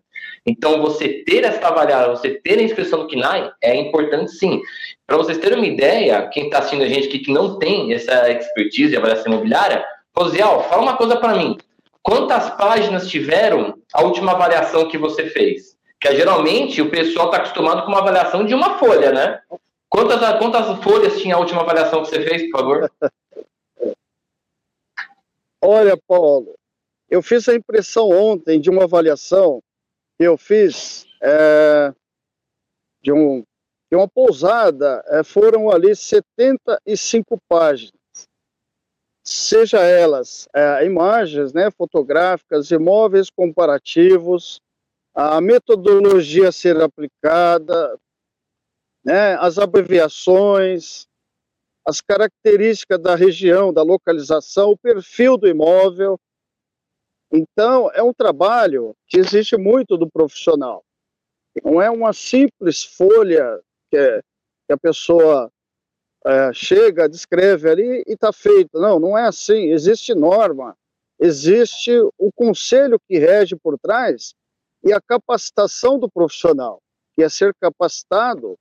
Então, 0.46 0.82
você 0.82 1.24
ter 1.26 1.44
essa 1.44 1.68
avaliação, 1.68 2.16
você 2.16 2.32
ter 2.32 2.58
a 2.58 2.64
inscrição 2.64 3.00
no 3.00 3.08
KNAI 3.08 3.52
é 3.62 3.76
importante 3.76 4.32
sim. 4.32 4.62
Para 5.06 5.18
vocês 5.18 5.38
terem 5.38 5.58
uma 5.58 5.68
ideia, 5.68 6.28
quem 6.30 6.46
está 6.46 6.60
assistindo 6.60 6.84
a 6.84 6.88
gente 6.88 7.08
aqui 7.08 7.20
que 7.20 7.32
não 7.32 7.60
tem 7.60 7.94
essa 7.94 8.32
expertise 8.32 8.90
de 8.90 8.98
avaliação 8.98 9.32
imobiliária, 9.32 9.86
Rosiel, 10.18 10.64
fala 10.64 10.82
uma 10.82 10.98
coisa 10.98 11.18
para 11.18 11.36
mim. 11.36 11.58
Quantas 12.02 12.50
páginas 12.52 13.08
tiveram 13.08 13.78
a 13.94 14.02
última 14.02 14.32
avaliação 14.32 14.88
que 14.88 14.98
você 14.98 15.26
fez? 15.26 15.76
Que 16.00 16.08
é, 16.08 16.16
geralmente 16.16 16.82
o 16.82 16.90
pessoal 16.90 17.26
está 17.26 17.38
acostumado 17.38 17.84
com 17.84 17.90
uma 17.90 18.00
avaliação 18.00 18.46
de 18.46 18.56
uma 18.56 18.80
folha, 18.80 19.12
né? 19.12 19.40
Quantas, 19.90 20.20
quantas 20.38 20.84
folhas 20.84 21.20
tinha 21.20 21.36
a 21.36 21.40
última 21.40 21.62
avaliação 21.62 22.04
que 22.04 22.10
você 22.10 22.22
fez, 22.22 22.52
por 22.52 22.60
favor? 22.60 22.92
Olha, 25.62 25.98
Paulo, 26.08 26.56
eu 27.10 27.22
fiz 27.22 27.48
a 27.48 27.56
impressão 27.56 28.10
ontem 28.10 28.60
de 28.60 28.70
uma 28.70 28.84
avaliação 28.84 29.62
que 30.18 30.24
eu 30.24 30.38
fiz 30.38 31.06
é, 31.22 31.94
de, 33.02 33.12
um, 33.12 33.44
de 33.90 33.96
uma 33.96 34.08
pousada, 34.08 35.04
é, 35.08 35.24
foram 35.24 35.70
ali 35.70 35.96
75 35.96 37.40
páginas. 37.48 37.94
Seja 39.24 39.80
elas 39.80 40.48
é, 40.54 40.86
imagens 40.86 41.54
né, 41.54 41.70
fotográficas, 41.72 42.72
imóveis 42.72 43.30
comparativos, 43.30 44.62
a 45.14 45.42
metodologia 45.42 46.50
a 46.50 46.52
ser 46.52 46.80
aplicada, 46.82 47.98
né, 49.08 49.36
as 49.36 49.58
abreviações, 49.58 51.08
as 51.86 52.02
características 52.02 53.00
da 53.00 53.16
região, 53.16 53.72
da 53.72 53.82
localização, 53.82 54.72
o 54.72 54.78
perfil 54.78 55.38
do 55.38 55.48
imóvel. 55.48 56.20
Então, 57.32 57.90
é 57.94 58.04
um 58.04 58.14
trabalho 58.14 58.94
que 59.08 59.18
exige 59.18 59.56
muito 59.56 59.96
do 59.96 60.12
profissional. 60.12 60.84
Não 61.64 61.82
é 61.82 61.90
uma 61.90 62.12
simples 62.12 62.84
folha 62.84 63.62
que, 63.90 63.98
é, 63.98 64.20
que 64.68 64.74
a 64.74 64.78
pessoa 64.78 65.50
é, 66.26 66.52
chega, 66.52 67.08
descreve 67.08 67.70
ali 67.70 68.04
e 68.06 68.12
está 68.12 68.34
feito. 68.34 68.78
Não, 68.78 69.00
não 69.00 69.18
é 69.18 69.26
assim. 69.26 69.72
Existe 69.72 70.14
norma, 70.14 70.76
existe 71.18 71.98
o 72.18 72.30
conselho 72.36 73.00
que 73.08 73.18
rege 73.18 73.56
por 73.56 73.80
trás 73.80 74.34
e 74.84 74.92
a 74.92 75.00
capacitação 75.00 75.98
do 75.98 76.12
profissional, 76.12 76.82
que 77.16 77.24
é 77.24 77.30
ser 77.30 77.56
capacitado 77.62 78.58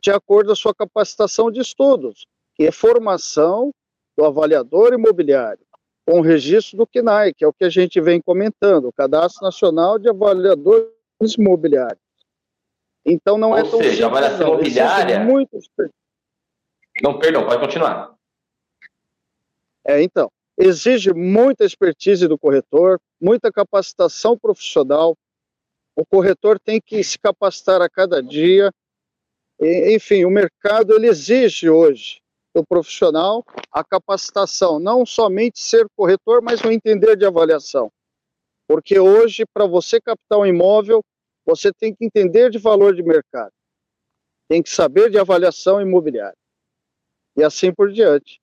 de 0.00 0.10
acordo 0.10 0.46
com 0.46 0.52
a 0.52 0.56
sua 0.56 0.74
capacitação 0.74 1.50
de 1.50 1.60
estudos, 1.60 2.26
que 2.54 2.64
é 2.64 2.72
formação 2.72 3.72
do 4.16 4.24
avaliador 4.24 4.92
imobiliário, 4.92 5.64
com 6.06 6.18
o 6.18 6.22
registro 6.22 6.78
do 6.78 6.86
CNAE, 6.86 7.34
que 7.34 7.44
é 7.44 7.48
o 7.48 7.52
que 7.52 7.64
a 7.64 7.70
gente 7.70 8.00
vem 8.00 8.20
comentando, 8.20 8.88
o 8.88 8.92
Cadastro 8.92 9.44
Nacional 9.44 9.98
de 9.98 10.08
Avaliadores 10.08 10.90
Imobiliários. 11.36 12.02
Então 13.04 13.38
não 13.38 13.56
é 13.56 13.62
Ou 13.62 13.66
é 13.66 13.70
tão 13.70 13.78
seja, 13.78 13.90
simples, 13.90 14.04
avaliação 14.04 14.48
imobiliária. 14.48 15.20
Muito... 15.20 15.58
Não, 17.02 17.18
perdão, 17.18 17.46
pode 17.46 17.60
continuar. 17.60 18.14
É, 19.86 20.02
então, 20.02 20.30
exige 20.58 21.14
muita 21.14 21.64
expertise 21.64 22.26
do 22.26 22.38
corretor, 22.38 23.00
muita 23.20 23.52
capacitação 23.52 24.36
profissional. 24.36 25.16
O 25.96 26.04
corretor 26.04 26.58
tem 26.58 26.80
que 26.80 27.02
se 27.02 27.18
capacitar 27.18 27.80
a 27.80 27.88
cada 27.88 28.22
dia 28.22 28.70
enfim, 29.60 30.24
o 30.24 30.30
mercado 30.30 30.94
ele 30.94 31.08
exige 31.08 31.68
hoje 31.68 32.20
do 32.54 32.64
profissional 32.64 33.44
a 33.72 33.84
capacitação, 33.84 34.78
não 34.78 35.04
somente 35.04 35.60
ser 35.60 35.86
corretor, 35.96 36.42
mas 36.42 36.60
o 36.60 36.70
entender 36.70 37.16
de 37.16 37.26
avaliação. 37.26 37.90
Porque 38.66 38.98
hoje, 38.98 39.44
para 39.52 39.66
você 39.66 40.00
captar 40.00 40.38
um 40.38 40.46
imóvel, 40.46 41.02
você 41.44 41.72
tem 41.72 41.94
que 41.94 42.04
entender 42.04 42.50
de 42.50 42.58
valor 42.58 42.94
de 42.94 43.02
mercado, 43.02 43.52
tem 44.48 44.62
que 44.62 44.70
saber 44.70 45.10
de 45.10 45.18
avaliação 45.18 45.80
imobiliária. 45.80 46.36
E 47.36 47.42
assim 47.42 47.72
por 47.72 47.90
diante. 47.92 48.40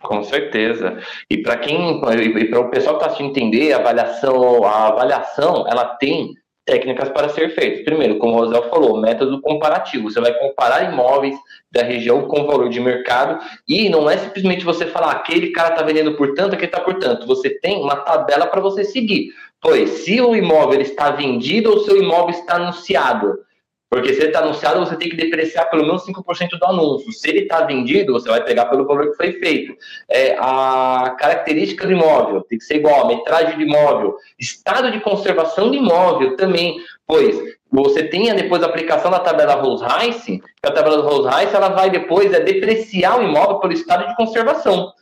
Com 0.00 0.22
certeza. 0.22 0.98
E 1.28 1.42
para 1.42 1.58
quem, 1.58 2.00
e 2.00 2.50
para 2.50 2.60
o 2.60 2.70
pessoal 2.70 2.96
que 2.96 3.04
está 3.04 3.06
assistindo 3.06 3.30
entender, 3.30 3.72
a 3.72 3.78
avaliação, 3.78 4.64
a 4.64 4.88
avaliação, 4.88 5.66
ela 5.68 5.96
tem 5.96 6.34
técnicas 6.66 7.08
para 7.08 7.28
ser 7.28 7.54
feitas. 7.54 7.84
Primeiro, 7.84 8.18
como 8.18 8.34
o 8.34 8.38
Rosel 8.40 8.68
falou, 8.68 9.00
método 9.00 9.40
comparativo. 9.40 10.10
Você 10.10 10.20
vai 10.20 10.34
comparar 10.34 10.92
imóveis 10.92 11.36
da 11.70 11.82
região 11.82 12.22
com 12.22 12.40
o 12.40 12.46
valor 12.46 12.68
de 12.68 12.80
mercado 12.80 13.38
e 13.66 13.88
não 13.88 14.10
é 14.10 14.18
simplesmente 14.18 14.64
você 14.64 14.84
falar 14.84 15.12
aquele 15.12 15.52
cara 15.52 15.70
está 15.70 15.82
vendendo 15.82 16.16
por 16.16 16.34
tanto, 16.34 16.54
aquele 16.54 16.66
está 16.66 16.80
por 16.80 16.98
tanto. 16.98 17.26
Você 17.26 17.48
tem 17.48 17.80
uma 17.80 17.96
tabela 17.96 18.46
para 18.46 18.60
você 18.60 18.84
seguir. 18.84 19.30
Pois, 19.60 19.90
se 19.90 20.20
o 20.20 20.34
imóvel 20.34 20.80
está 20.80 21.12
vendido 21.12 21.70
ou 21.70 21.80
seu 21.80 21.96
imóvel 21.96 22.30
está 22.30 22.56
anunciado, 22.56 23.38
porque 23.88 24.12
se 24.12 24.20
ele 24.20 24.28
está 24.28 24.40
anunciado, 24.40 24.80
você 24.80 24.96
tem 24.96 25.08
que 25.08 25.16
depreciar 25.16 25.70
pelo 25.70 25.84
menos 25.84 26.04
5% 26.04 26.58
do 26.58 26.66
anúncio. 26.66 27.12
Se 27.12 27.28
ele 27.28 27.40
está 27.40 27.64
vendido, 27.64 28.12
você 28.12 28.28
vai 28.28 28.42
pegar 28.42 28.66
pelo 28.66 28.84
valor 28.84 29.10
que 29.10 29.16
foi 29.16 29.32
feito. 29.32 29.76
É, 30.08 30.36
a 30.38 31.14
característica 31.18 31.86
do 31.86 31.92
imóvel 31.92 32.42
tem 32.42 32.58
que 32.58 32.64
ser 32.64 32.76
igual, 32.76 33.04
a 33.04 33.08
metragem 33.08 33.56
do 33.56 33.62
imóvel, 33.62 34.16
estado 34.38 34.90
de 34.90 35.00
conservação 35.00 35.70
do 35.70 35.76
imóvel 35.76 36.36
também, 36.36 36.78
pois 37.06 37.56
você 37.70 38.04
tem 38.04 38.34
depois 38.34 38.62
a 38.62 38.66
aplicação 38.66 39.10
da 39.10 39.20
tabela 39.20 39.54
Rolls-Royce, 39.54 40.38
que 40.38 40.68
a 40.68 40.72
tabela 40.72 41.02
Rolls-Royce 41.02 41.54
ela 41.54 41.68
vai 41.68 41.90
depois 41.90 42.32
é, 42.32 42.40
depreciar 42.40 43.20
o 43.20 43.22
imóvel 43.22 43.60
pelo 43.60 43.72
estado 43.72 44.08
de 44.08 44.16
conservação. 44.16 44.92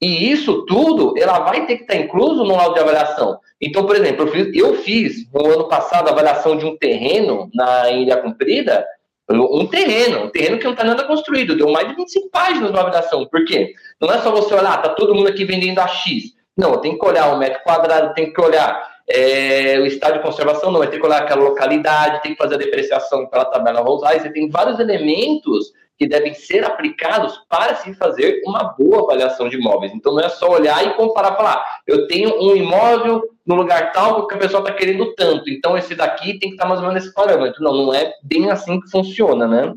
E 0.00 0.30
isso 0.30 0.66
tudo, 0.66 1.14
ela 1.16 1.40
vai 1.40 1.66
ter 1.66 1.76
que 1.76 1.82
estar 1.82 1.96
incluso 1.96 2.44
no 2.44 2.54
laudo 2.54 2.74
de 2.74 2.80
avaliação. 2.80 3.38
Então, 3.60 3.86
por 3.86 3.96
exemplo, 3.96 4.26
eu 4.26 4.32
fiz, 4.32 4.54
eu 4.54 4.74
fiz 4.74 5.32
no 5.32 5.46
ano 5.46 5.68
passado 5.68 6.08
a 6.08 6.12
avaliação 6.12 6.56
de 6.56 6.66
um 6.66 6.76
terreno 6.76 7.48
na 7.54 7.90
Ilha 7.90 8.18
Comprida, 8.18 8.86
um 9.28 9.66
terreno, 9.66 10.24
um 10.24 10.30
terreno 10.30 10.58
que 10.58 10.64
não 10.64 10.72
está 10.72 10.84
nada 10.84 11.04
construído, 11.04 11.56
deu 11.56 11.70
mais 11.70 11.88
de 11.88 11.96
25 11.96 12.30
páginas 12.30 12.70
de 12.70 12.78
avaliação. 12.78 13.26
Por 13.26 13.44
quê? 13.44 13.72
Não 14.00 14.10
é 14.10 14.18
só 14.18 14.30
você 14.30 14.54
olhar, 14.54 14.80
tá 14.82 14.90
todo 14.90 15.14
mundo 15.14 15.28
aqui 15.28 15.44
vendendo 15.44 15.80
a 15.80 15.88
X. 15.88 16.34
Não, 16.56 16.78
tem 16.78 16.98
que 16.98 17.04
olhar 17.04 17.32
o 17.34 17.38
metro 17.38 17.62
quadrado, 17.64 18.14
tem 18.14 18.32
que 18.32 18.40
olhar 18.40 18.96
é, 19.08 19.78
o 19.80 19.86
estado 19.86 20.14
de 20.14 20.22
conservação, 20.22 20.70
não, 20.70 20.78
vai 20.78 20.88
ter 20.88 20.98
que 20.98 21.06
olhar 21.06 21.22
aquela 21.22 21.42
localidade, 21.42 22.22
tem 22.22 22.32
que 22.32 22.38
fazer 22.38 22.54
a 22.54 22.58
depreciação 22.58 23.26
pela 23.26 23.44
tabela 23.44 23.80
Rosais, 23.80 24.22
você 24.22 24.30
tem 24.30 24.48
vários 24.48 24.78
elementos 24.78 25.72
que 25.98 26.06
devem 26.06 26.34
ser 26.34 26.64
aplicados 26.64 27.38
para 27.48 27.74
se 27.76 27.94
fazer 27.94 28.42
uma 28.44 28.74
boa 28.78 29.02
avaliação 29.02 29.48
de 29.48 29.56
imóveis. 29.56 29.92
Então 29.94 30.14
não 30.14 30.20
é 30.20 30.28
só 30.28 30.50
olhar 30.50 30.86
e 30.86 30.94
comparar, 30.94 31.36
falar, 31.36 31.64
eu 31.86 32.06
tenho 32.06 32.38
um 32.40 32.54
imóvel 32.54 33.22
no 33.46 33.54
lugar 33.54 33.92
tal 33.92 34.26
que 34.26 34.34
a 34.34 34.38
pessoa 34.38 34.60
está 34.60 34.72
querendo 34.72 35.14
tanto, 35.14 35.48
então 35.48 35.78
esse 35.78 35.94
daqui 35.94 36.38
tem 36.38 36.50
que 36.50 36.56
estar 36.56 36.64
tá 36.64 36.68
mais 36.68 36.80
ou 36.80 36.86
menos 36.86 37.02
nesse 37.02 37.14
parâmetro. 37.14 37.62
Não, 37.62 37.72
não 37.72 37.94
é 37.94 38.12
bem 38.22 38.50
assim 38.50 38.80
que 38.80 38.90
funciona, 38.90 39.46
né? 39.46 39.72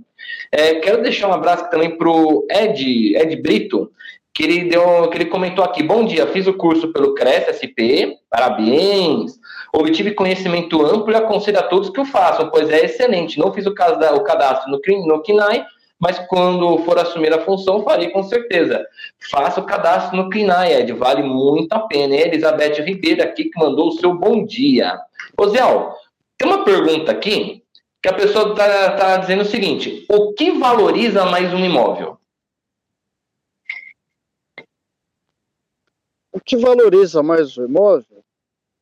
É, 0.51 0.75
quero 0.75 1.01
deixar 1.01 1.27
um 1.27 1.33
abraço 1.33 1.69
também 1.69 1.95
para 1.97 2.09
o 2.09 2.45
Ed, 2.49 3.15
Ed 3.15 3.35
Brito, 3.41 3.91
que 4.33 4.43
ele, 4.43 4.69
deu, 4.69 5.09
que 5.09 5.17
ele 5.17 5.25
comentou 5.25 5.63
aqui, 5.63 5.83
bom 5.83 6.05
dia, 6.05 6.27
fiz 6.27 6.47
o 6.47 6.53
curso 6.53 6.91
pelo 6.93 7.13
CRES 7.13 7.57
SP, 7.59 8.15
parabéns, 8.29 9.33
obtive 9.73 10.11
conhecimento 10.11 10.85
amplo 10.85 11.11
e 11.11 11.15
aconselho 11.15 11.59
a 11.59 11.63
todos 11.63 11.89
que 11.89 11.99
o 11.99 12.05
façam, 12.05 12.49
pois 12.49 12.69
é 12.69 12.85
excelente, 12.85 13.38
não 13.38 13.53
fiz 13.53 13.65
o, 13.65 13.73
cadastro 13.73 14.71
no, 14.71 14.79
no 15.07 15.21
KINAI, 15.21 15.65
mas 15.99 16.17
quando 16.27 16.77
for 16.85 16.97
assumir 16.97 17.33
a 17.33 17.43
função, 17.43 17.83
farei 17.83 18.09
com 18.09 18.23
certeza. 18.23 18.85
Faça 19.29 19.59
o 19.59 19.65
cadastro 19.65 20.15
no 20.15 20.29
CNAE, 20.29 20.73
Ed, 20.73 20.93
vale 20.93 21.21
muito 21.21 21.73
a 21.73 21.79
pena. 21.81 22.15
É 22.15 22.27
Elizabeth 22.27 22.81
Ribeiro 22.81 23.21
aqui 23.21 23.45
que 23.45 23.59
mandou 23.59 23.89
o 23.89 23.91
seu 23.91 24.13
bom 24.13 24.45
dia. 24.45 24.97
Ô, 25.37 25.45
tem 26.37 26.47
uma 26.47 26.63
pergunta 26.63 27.11
aqui 27.11 27.61
que 28.01 28.07
a 28.07 28.13
pessoa 28.13 28.51
está 28.51 28.95
tá 28.95 29.17
dizendo 29.17 29.41
o 29.41 29.45
seguinte: 29.45 30.05
o 30.09 30.33
que 30.33 30.51
valoriza 30.51 31.25
mais 31.25 31.53
um 31.53 31.65
imóvel? 31.65 32.17
O 36.31 36.39
que 36.39 36.55
valoriza 36.55 37.21
mais 37.21 37.57
o 37.57 37.65
imóvel 37.65 38.23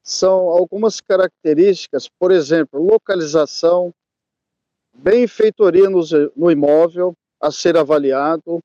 são 0.03 0.49
algumas 0.49 1.01
características, 1.01 2.07
por 2.07 2.31
exemplo, 2.31 2.81
localização, 2.81 3.93
benfeitoria 4.97 5.89
no, 5.89 6.01
no 6.35 6.51
imóvel 6.51 7.13
a 7.39 7.51
ser 7.51 7.77
avaliado, 7.77 8.59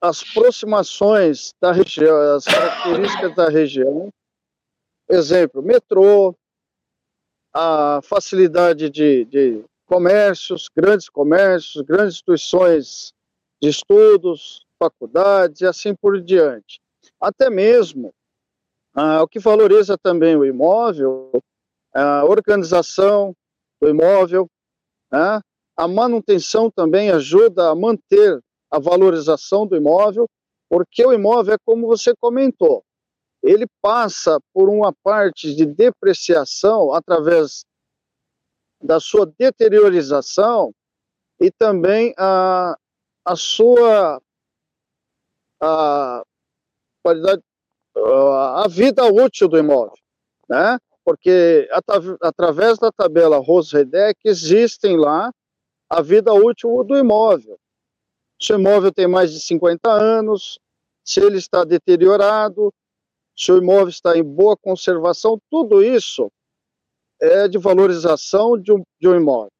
as 0.00 0.22
aproximações 0.22 1.52
da 1.60 1.72
região, 1.72 2.16
as 2.34 2.44
características 2.44 3.34
da 3.34 3.48
região, 3.48 4.08
exemplo, 5.10 5.62
metrô, 5.62 6.34
a 7.52 8.00
facilidade 8.02 8.88
de, 8.88 9.24
de 9.26 9.64
comércios, 9.86 10.68
grandes 10.74 11.08
comércios, 11.08 11.84
grandes 11.84 12.14
instituições 12.14 13.12
de 13.60 13.68
estudos, 13.68 14.64
faculdades 14.78 15.60
e 15.60 15.66
assim 15.66 15.94
por 15.94 16.20
diante. 16.20 16.80
Até 17.20 17.50
mesmo 17.50 18.12
ah, 18.94 19.22
o 19.22 19.28
que 19.28 19.38
valoriza 19.38 19.96
também 19.98 20.36
o 20.36 20.44
imóvel, 20.44 21.30
a 21.92 22.24
organização 22.24 23.34
do 23.80 23.88
imóvel, 23.88 24.48
né? 25.14 25.40
A 25.76 25.86
manutenção 25.86 26.68
também 26.68 27.10
ajuda 27.10 27.70
a 27.70 27.74
manter 27.74 28.40
a 28.68 28.80
valorização 28.80 29.64
do 29.64 29.76
imóvel, 29.76 30.28
porque 30.68 31.06
o 31.06 31.12
imóvel 31.12 31.54
é 31.54 31.58
como 31.64 31.86
você 31.86 32.12
comentou, 32.20 32.84
ele 33.40 33.66
passa 33.80 34.40
por 34.52 34.68
uma 34.68 34.92
parte 35.04 35.54
de 35.54 35.64
depreciação 35.64 36.92
através 36.92 37.64
da 38.82 38.98
sua 38.98 39.32
deteriorização 39.38 40.72
e 41.40 41.50
também 41.50 42.12
a, 42.18 42.76
a 43.24 43.36
sua 43.36 44.20
a 45.60 46.22
qualidade 47.02 47.42
a 47.96 48.66
vida 48.68 49.04
útil 49.04 49.46
do 49.46 49.56
imóvel, 49.56 49.96
né? 50.48 50.76
Porque 51.04 51.68
através 52.20 52.78
da 52.78 52.90
tabela 52.90 53.38
Rosredec 53.38 54.18
existem 54.24 54.96
lá 54.96 55.30
a 55.88 56.00
vida 56.00 56.32
útil 56.32 56.82
do 56.82 56.96
imóvel. 56.96 57.58
Se 58.40 58.52
o 58.52 58.58
imóvel 58.58 58.92
tem 58.92 59.06
mais 59.06 59.32
de 59.32 59.40
50 59.40 59.90
anos, 59.90 60.58
se 61.04 61.20
ele 61.20 61.38
está 61.38 61.62
deteriorado, 61.62 62.72
se 63.36 63.52
o 63.52 63.58
imóvel 63.58 63.88
está 63.88 64.16
em 64.16 64.22
boa 64.22 64.56
conservação, 64.56 65.38
tudo 65.50 65.82
isso 65.82 66.30
é 67.20 67.46
de 67.48 67.58
valorização 67.58 68.58
de 68.58 68.72
um, 68.72 68.82
de 69.00 69.08
um 69.08 69.16
imóvel. 69.16 69.52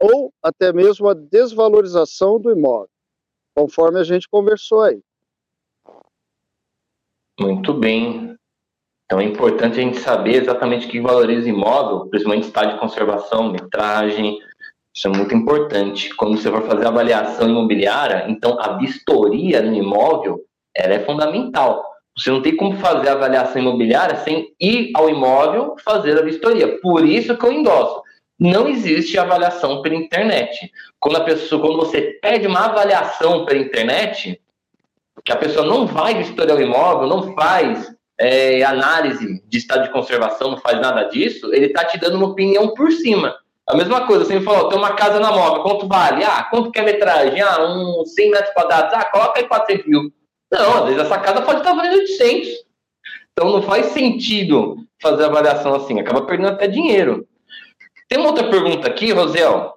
Ou 0.00 0.32
até 0.42 0.72
mesmo 0.72 1.08
a 1.08 1.14
desvalorização 1.14 2.40
do 2.40 2.50
imóvel, 2.50 2.90
conforme 3.54 4.00
a 4.00 4.04
gente 4.04 4.28
conversou 4.28 4.82
aí. 4.82 5.00
Muito 7.38 7.74
bem. 7.74 8.36
Então 9.14 9.22
é 9.22 9.28
importante 9.28 9.78
a 9.78 9.82
gente 9.82 10.00
saber 10.00 10.42
exatamente 10.42 10.88
o 10.88 10.90
que 10.90 11.00
valoriza 11.00 11.48
imóvel, 11.48 12.08
principalmente 12.08 12.48
estado 12.48 12.72
de 12.72 12.80
conservação, 12.80 13.52
metragem. 13.52 14.40
Isso 14.92 15.06
é 15.06 15.10
muito 15.10 15.32
importante. 15.32 16.12
Quando 16.16 16.36
você 16.36 16.50
for 16.50 16.62
fazer 16.62 16.84
avaliação 16.84 17.48
imobiliária, 17.48 18.24
então 18.28 18.60
a 18.60 18.76
vistoria 18.76 19.62
no 19.62 19.72
imóvel 19.72 20.40
ela 20.76 20.94
é 20.94 20.98
fundamental. 20.98 21.84
Você 22.18 22.28
não 22.28 22.42
tem 22.42 22.56
como 22.56 22.76
fazer 22.78 23.08
a 23.08 23.12
avaliação 23.12 23.62
imobiliária 23.62 24.16
sem 24.16 24.52
ir 24.60 24.90
ao 24.96 25.08
imóvel 25.08 25.76
fazer 25.84 26.18
a 26.18 26.22
vistoria. 26.22 26.80
Por 26.80 27.04
isso 27.04 27.36
que 27.36 27.46
eu 27.46 27.52
endosso. 27.52 28.02
Não 28.36 28.68
existe 28.68 29.16
avaliação 29.16 29.80
pela 29.80 29.94
internet. 29.94 30.72
Quando 30.98 31.18
a 31.18 31.24
pessoa, 31.24 31.62
quando 31.62 31.76
você 31.76 32.18
pede 32.20 32.48
uma 32.48 32.64
avaliação 32.64 33.44
pela 33.44 33.60
internet, 33.60 34.40
que 35.24 35.30
a 35.30 35.36
pessoa 35.36 35.64
não 35.64 35.86
vai 35.86 36.16
vistoriar 36.16 36.58
o 36.58 36.60
imóvel, 36.62 37.06
não 37.06 37.32
faz 37.32 37.93
é, 38.18 38.62
análise 38.62 39.42
de 39.48 39.58
estado 39.58 39.84
de 39.84 39.92
conservação, 39.92 40.52
não 40.52 40.58
faz 40.58 40.80
nada 40.80 41.04
disso, 41.04 41.52
ele 41.52 41.66
está 41.66 41.84
te 41.84 41.98
dando 41.98 42.16
uma 42.16 42.28
opinião 42.28 42.74
por 42.74 42.90
cima. 42.92 43.34
A 43.66 43.76
mesma 43.76 44.06
coisa, 44.06 44.24
você 44.24 44.38
me 44.38 44.44
falou, 44.44 44.68
tem 44.68 44.78
uma 44.78 44.92
casa 44.92 45.18
na 45.18 45.32
móvel, 45.32 45.62
quanto 45.62 45.88
vale? 45.88 46.22
Ah, 46.22 46.44
quanto 46.44 46.70
que 46.70 46.78
é 46.78 46.82
metragem? 46.82 47.40
Ah, 47.40 47.64
uns 47.64 48.12
100 48.12 48.30
metros 48.30 48.52
quadrados. 48.52 48.92
Ah, 48.92 49.04
coloca 49.06 49.40
aí 49.40 49.48
400 49.48 49.86
mil. 49.86 50.12
Não, 50.52 50.78
às 50.78 50.84
vezes 50.84 51.00
essa 51.00 51.18
casa 51.18 51.40
pode 51.40 51.60
estar 51.60 51.72
valendo 51.72 51.94
800. 51.94 52.48
Então 53.32 53.50
não 53.50 53.62
faz 53.62 53.86
sentido 53.86 54.76
fazer 55.00 55.24
avaliação 55.24 55.74
assim, 55.74 55.98
acaba 55.98 56.22
perdendo 56.22 56.50
até 56.50 56.68
dinheiro. 56.68 57.26
Tem 58.08 58.18
uma 58.18 58.28
outra 58.28 58.48
pergunta 58.48 58.86
aqui, 58.86 59.12
Rosel. 59.12 59.74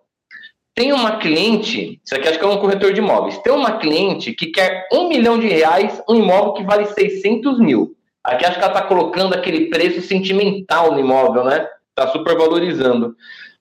Tem 0.76 0.94
uma 0.94 1.18
cliente, 1.18 2.00
isso 2.06 2.14
aqui 2.14 2.28
acho 2.28 2.38
que 2.38 2.46
é 2.46 2.48
um 2.48 2.60
corretor 2.60 2.94
de 2.94 3.00
imóveis, 3.00 3.40
tem 3.40 3.52
uma 3.52 3.80
cliente 3.80 4.32
que 4.34 4.48
quer 4.48 4.88
um 4.94 5.10
milhão 5.10 5.40
de 5.40 5.48
reais, 5.48 6.00
um 6.08 6.16
imóvel 6.16 6.54
que 6.54 6.64
vale 6.64 6.86
600 6.86 7.60
mil. 7.60 7.97
Aqui 8.28 8.46
acho 8.46 8.60
que 8.60 8.64
ela 8.66 8.74
está 8.74 8.86
colocando 8.86 9.34
aquele 9.34 9.70
preço 9.70 10.02
sentimental 10.02 10.92
no 10.92 11.00
imóvel, 11.00 11.46
né? 11.46 11.66
Está 11.90 12.12
super 12.12 12.38
valorizando. 12.38 13.16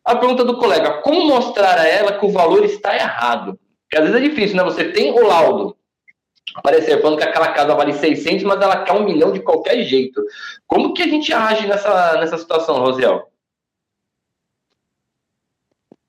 A 0.05 0.17
pergunta 0.17 0.45
do 0.45 0.59
colega, 0.59 1.01
como 1.03 1.25
mostrar 1.25 1.79
a 1.79 1.87
ela 1.87 2.19
que 2.19 2.27
o 2.27 2.33
valor 2.33 2.65
está 2.65 2.93
errado? 2.93 3.57
Porque 3.83 3.97
às 3.97 4.11
vezes 4.11 4.17
é 4.17 4.29
difícil, 4.29 4.57
né? 4.57 4.65
Você 4.65 4.91
tem 4.91 5.13
o 5.13 5.25
laudo, 5.25 5.77
aparecer 6.53 7.01
falando 7.01 7.17
que 7.17 7.23
aquela 7.23 7.53
casa 7.53 7.77
vale 7.77 7.93
600, 7.93 8.43
mas 8.43 8.61
ela 8.61 8.83
quer 8.83 8.93
um 8.95 9.05
milhão 9.05 9.33
de 9.33 9.39
qualquer 9.39 9.85
jeito. 9.85 10.21
Como 10.67 10.93
que 10.95 11.05
a 11.05 11.07
gente 11.07 11.33
age 11.33 11.65
nessa, 11.69 12.19
nessa 12.19 12.37
situação, 12.37 12.81
Rosiel? 12.81 13.31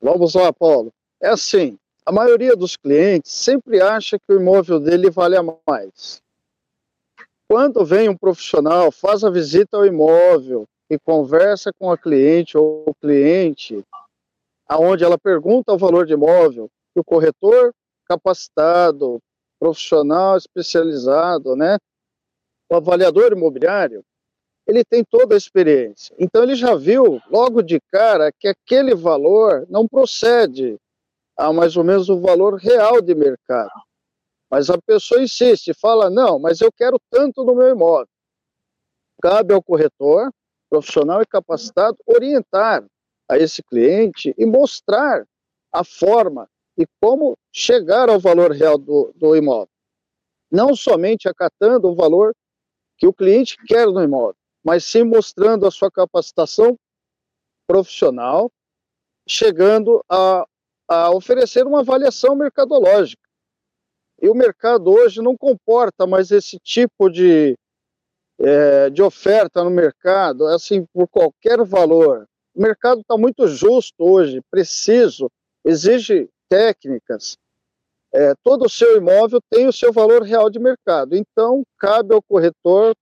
Vamos 0.02 0.34
lá, 0.34 0.52
Paulo. 0.52 0.92
É 1.22 1.30
assim, 1.30 1.78
a 2.04 2.12
maioria 2.12 2.56
dos 2.56 2.76
clientes 2.76 3.32
sempre 3.32 3.80
acha 3.80 4.18
que 4.18 4.34
o 4.34 4.42
imóvel 4.42 4.80
dele 4.80 5.12
vale 5.12 5.38
a 5.38 5.44
mais. 5.44 6.26
Quando 7.50 7.86
vem 7.86 8.10
um 8.10 8.18
profissional, 8.18 8.92
faz 8.92 9.24
a 9.24 9.30
visita 9.30 9.78
ao 9.78 9.86
imóvel 9.86 10.66
e 10.90 11.00
conversa 11.00 11.72
com 11.80 11.90
a 11.90 11.98
cliente 11.98 12.58
ou 12.58 12.84
o 12.86 12.94
cliente, 12.96 13.82
aonde 14.68 15.06
ela 15.06 15.18
pergunta 15.18 15.72
o 15.72 15.78
valor 15.78 16.06
de 16.06 16.14
imóvel, 16.14 16.70
o 16.94 17.04
corretor 17.04 17.74
capacitado, 18.06 19.20
profissional 19.60 20.36
especializado, 20.36 21.56
né? 21.56 21.78
O 22.70 22.76
avaliador 22.76 23.32
imobiliário, 23.32 24.04
ele 24.68 24.84
tem 24.84 25.04
toda 25.04 25.34
a 25.34 25.38
experiência. 25.38 26.14
Então 26.20 26.44
ele 26.44 26.56
já 26.56 26.76
viu 26.76 27.22
logo 27.30 27.62
de 27.62 27.80
cara 27.90 28.30
que 28.38 28.50
aquele 28.50 28.94
valor 28.94 29.66
não 29.70 29.88
procede 29.88 30.78
a 31.38 31.54
mais 31.54 31.78
ou 31.78 31.84
menos 31.84 32.10
o 32.10 32.20
valor 32.20 32.56
real 32.56 33.02
de 33.02 33.16
mercado. 33.16 33.72
Mas 34.50 34.70
a 34.70 34.78
pessoa 34.82 35.22
insiste, 35.22 35.74
fala: 35.74 36.10
"Não, 36.10 36.40
mas 36.40 36.62
eu 36.62 36.72
quero 36.72 37.00
tanto 37.10 37.44
no 37.44 37.56
meu 37.56 37.70
imóvel". 37.70 38.08
Cabe 39.22 39.54
ao 39.54 39.64
corretor, 39.64 40.32
profissional 40.70 41.22
e 41.22 41.26
capacitado 41.26 41.98
orientar 42.06 42.86
a 43.30 43.38
esse 43.38 43.64
cliente 43.64 44.34
e 44.38 44.46
mostrar 44.46 45.26
a 45.72 45.84
forma 45.84 46.50
e 46.78 46.86
como 47.02 47.38
chegar 47.52 48.10
ao 48.10 48.20
valor 48.20 48.52
real 48.52 48.78
do, 48.78 49.12
do 49.16 49.36
imóvel. 49.36 49.70
Não 50.52 50.76
somente 50.76 51.28
acatando 51.28 51.90
o 51.90 51.96
valor 51.96 52.34
que 52.98 53.08
o 53.08 53.14
cliente 53.14 53.58
quer 53.66 53.88
no 53.88 54.02
imóvel, 54.02 54.36
mas 54.64 54.86
sim 54.86 55.04
mostrando 55.04 55.66
a 55.66 55.72
sua 55.72 55.92
capacitação 55.92 56.78
profissional, 57.68 58.52
chegando 59.28 60.02
a, 60.10 60.48
a 60.88 61.12
oferecer 61.12 61.66
uma 61.66 61.82
avaliação 61.82 62.36
mercadológica. 62.36 63.27
E 64.22 64.30
o 64.30 64.36
mercado 64.36 64.90
hoje 64.90 65.22
não 65.22 65.38
comporta 65.38 66.08
mais 66.08 66.32
esse 66.32 66.58
tipo 66.60 67.10
de, 67.10 67.58
é, 68.40 68.90
de 68.90 69.02
oferta 69.02 69.64
no 69.64 69.70
mercado, 69.70 70.48
assim, 70.48 70.86
por 70.94 71.08
qualquer 71.08 71.64
valor. 71.64 72.28
O 72.56 72.62
mercado 72.62 73.02
está 73.02 73.18
muito 73.18 73.48
justo 73.48 73.96
hoje, 74.00 74.42
preciso, 74.50 75.30
exige 75.64 76.28
técnicas, 76.50 77.38
é, 78.14 78.34
todo 78.44 78.66
o 78.66 78.70
seu 78.70 78.98
imóvel 78.98 79.40
tem 79.50 79.68
o 79.68 79.74
seu 79.74 79.92
valor 79.92 80.24
real 80.24 80.50
de 80.50 80.60
mercado. 80.60 81.16
Então, 81.16 81.64
cabe 81.78 82.14
ao 82.14 82.22
corretor 82.22 82.96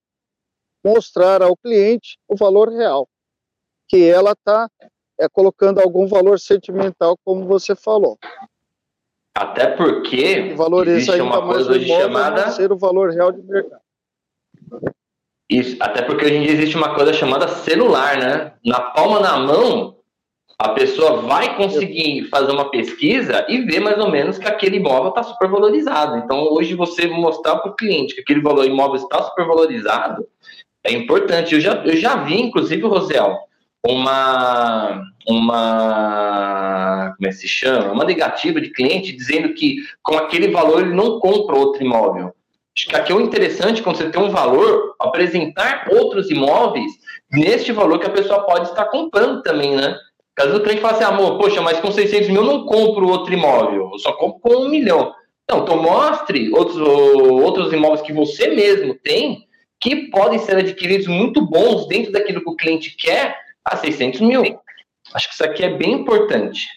mostrar 0.84 1.42
ao 1.42 1.56
cliente 1.56 2.18
o 2.28 2.36
valor 2.36 2.68
real, 2.68 3.08
que 3.88 4.08
ela 4.08 4.32
está 4.32 4.68
é, 5.18 5.28
colocando 5.28 5.80
algum 5.80 6.06
valor 6.06 6.38
sentimental, 6.38 7.16
como 7.24 7.46
você 7.46 7.74
falou. 7.74 8.18
Até 9.36 9.66
porque 9.66 10.56
existe 10.86 11.20
uma 11.20 11.42
coisa 11.42 11.72
hoje 11.72 11.86
chamada 11.86 12.50
ser 12.52 12.72
o 12.72 12.78
valor 12.78 13.10
real 13.10 13.30
de 13.30 13.42
mercado. 13.42 13.82
Isso, 15.48 15.76
até 15.78 16.00
porque 16.00 16.24
hoje 16.24 16.36
em 16.36 16.42
dia 16.42 16.52
existe 16.52 16.74
uma 16.74 16.94
coisa 16.94 17.12
chamada 17.12 17.46
celular, 17.46 18.16
né? 18.16 18.54
Na 18.64 18.80
palma 18.80 19.20
da 19.20 19.38
mão, 19.38 19.96
a 20.58 20.70
pessoa 20.70 21.20
vai 21.20 21.54
conseguir 21.54 22.24
fazer 22.30 22.50
uma 22.50 22.70
pesquisa 22.70 23.44
e 23.46 23.60
ver 23.60 23.78
mais 23.78 23.98
ou 23.98 24.10
menos 24.10 24.38
que 24.38 24.48
aquele 24.48 24.78
imóvel 24.78 25.10
está 25.10 25.22
supervalorizado. 25.22 26.16
Então, 26.16 26.50
hoje, 26.50 26.74
você 26.74 27.06
mostrar 27.06 27.56
para 27.56 27.70
o 27.70 27.76
cliente 27.76 28.14
que 28.14 28.22
aquele 28.22 28.40
valor 28.40 28.64
imóvel 28.64 28.96
está 28.96 29.22
supervalorizado 29.22 30.26
é 30.82 30.92
importante. 30.94 31.54
Eu 31.54 31.60
já, 31.60 31.74
eu 31.84 31.96
já 31.96 32.24
vi, 32.24 32.40
inclusive, 32.40 32.86
Rosel, 32.86 33.36
uma, 33.88 35.02
uma. 35.28 37.14
Como 37.16 37.26
é 37.26 37.30
que 37.30 37.36
se 37.36 37.48
chama? 37.48 37.92
Uma 37.92 38.04
negativa 38.04 38.60
de 38.60 38.70
cliente 38.70 39.12
dizendo 39.12 39.54
que 39.54 39.76
com 40.02 40.16
aquele 40.16 40.48
valor 40.48 40.82
ele 40.82 40.94
não 40.94 41.18
compra 41.20 41.56
outro 41.56 41.82
imóvel. 41.82 42.34
Acho 42.76 42.88
que 42.88 42.96
aqui 42.96 43.12
é 43.12 43.14
o 43.14 43.20
interessante, 43.20 43.82
quando 43.82 43.96
você 43.96 44.10
tem 44.10 44.22
um 44.22 44.28
valor, 44.28 44.94
apresentar 45.00 45.88
outros 45.90 46.30
imóveis 46.30 46.92
neste 47.32 47.72
valor 47.72 47.98
que 47.98 48.06
a 48.06 48.10
pessoa 48.10 48.44
pode 48.44 48.68
estar 48.68 48.84
comprando 48.86 49.42
também, 49.42 49.74
né? 49.74 49.96
Caso 50.34 50.56
o 50.56 50.60
cliente 50.60 50.82
fale 50.82 50.96
assim, 50.96 51.04
amor, 51.04 51.38
poxa, 51.38 51.62
mas 51.62 51.80
com 51.80 51.90
600 51.90 52.28
mil 52.28 52.42
eu 52.42 52.46
não 52.46 52.66
compro 52.66 53.08
outro 53.08 53.32
imóvel, 53.32 53.88
eu 53.92 53.98
só 53.98 54.12
compro 54.12 54.40
com 54.40 54.64
um 54.64 54.68
milhão. 54.68 55.14
Não, 55.50 55.62
então 55.62 55.80
mostre 55.80 56.52
outros, 56.52 56.76
outros 56.76 57.72
imóveis 57.72 58.02
que 58.02 58.12
você 58.12 58.48
mesmo 58.48 58.94
tem 59.02 59.46
que 59.80 60.10
podem 60.10 60.38
ser 60.38 60.56
adquiridos 60.56 61.06
muito 61.06 61.40
bons 61.40 61.86
dentro 61.86 62.12
daquilo 62.12 62.42
que 62.42 62.50
o 62.50 62.56
cliente 62.56 62.94
quer 62.96 63.45
a 63.66 63.76
600 63.76 64.20
mil. 64.20 64.42
Acho 65.12 65.28
que 65.28 65.34
isso 65.34 65.44
aqui 65.44 65.64
é 65.64 65.76
bem 65.76 65.92
importante. 65.92 66.68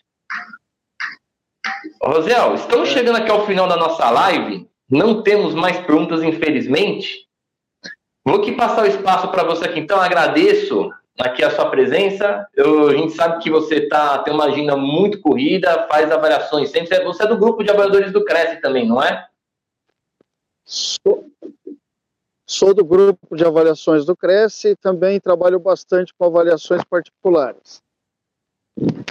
Rosel, 2.01 2.55
estamos 2.55 2.89
chegando 2.89 3.17
aqui 3.17 3.29
ao 3.29 3.45
final 3.45 3.67
da 3.67 3.77
nossa 3.77 4.09
live. 4.09 4.67
Não 4.89 5.21
temos 5.21 5.53
mais 5.53 5.77
perguntas, 5.77 6.23
infelizmente. 6.23 7.27
Vou 8.25 8.37
aqui 8.37 8.51
passar 8.53 8.83
o 8.83 8.87
espaço 8.87 9.29
para 9.29 9.43
você 9.43 9.65
aqui. 9.65 9.79
Então, 9.79 10.01
agradeço 10.01 10.89
aqui 11.19 11.43
a 11.43 11.51
sua 11.51 11.69
presença. 11.69 12.47
Eu, 12.55 12.89
a 12.89 12.93
gente 12.95 13.13
sabe 13.13 13.41
que 13.43 13.51
você 13.51 13.87
tá, 13.87 14.19
tem 14.19 14.33
uma 14.33 14.45
agenda 14.45 14.75
muito 14.75 15.21
corrida, 15.21 15.87
faz 15.87 16.11
avaliações 16.11 16.71
sempre. 16.71 17.03
Você 17.03 17.23
é 17.23 17.27
do 17.27 17.37
grupo 17.37 17.63
de 17.63 17.69
avaliadores 17.69 18.11
do 18.11 18.25
Cresce 18.25 18.61
também, 18.61 18.87
não 18.87 19.01
é? 19.01 19.27
Sou, 20.65 21.25
sou 22.49 22.73
do 22.73 22.83
grupo 22.83 23.35
de 23.35 23.45
avaliações 23.45 24.05
do 24.05 24.15
Cresce 24.15 24.69
e 24.69 24.75
também 24.75 25.19
trabalho 25.19 25.59
bastante 25.59 26.13
com 26.17 26.25
avaliações 26.25 26.83
particulares. 26.83 27.81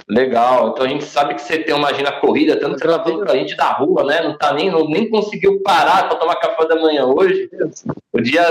Legal, 0.09 0.69
então 0.69 0.85
a 0.85 0.89
gente 0.89 1.05
sabe 1.05 1.35
que 1.35 1.41
você 1.41 1.59
tem 1.59 1.75
uma 1.75 1.89
agenda 1.89 2.11
corrida, 2.11 2.59
tanto 2.59 2.75
que 2.75 2.81
você 2.81 2.87
tá 2.87 3.03
falando 3.03 3.19
pra 3.19 3.35
gente 3.35 3.55
da 3.55 3.71
rua, 3.71 4.03
né? 4.03 4.21
Não 4.23 4.35
tá 4.35 4.51
nem, 4.51 4.69
não, 4.69 4.89
nem 4.89 5.07
conseguiu 5.09 5.61
parar 5.61 6.09
para 6.09 6.17
tomar 6.17 6.35
café 6.35 6.67
da 6.67 6.75
manhã 6.75 7.05
hoje. 7.05 7.49
o 8.11 8.19
dia, 8.19 8.43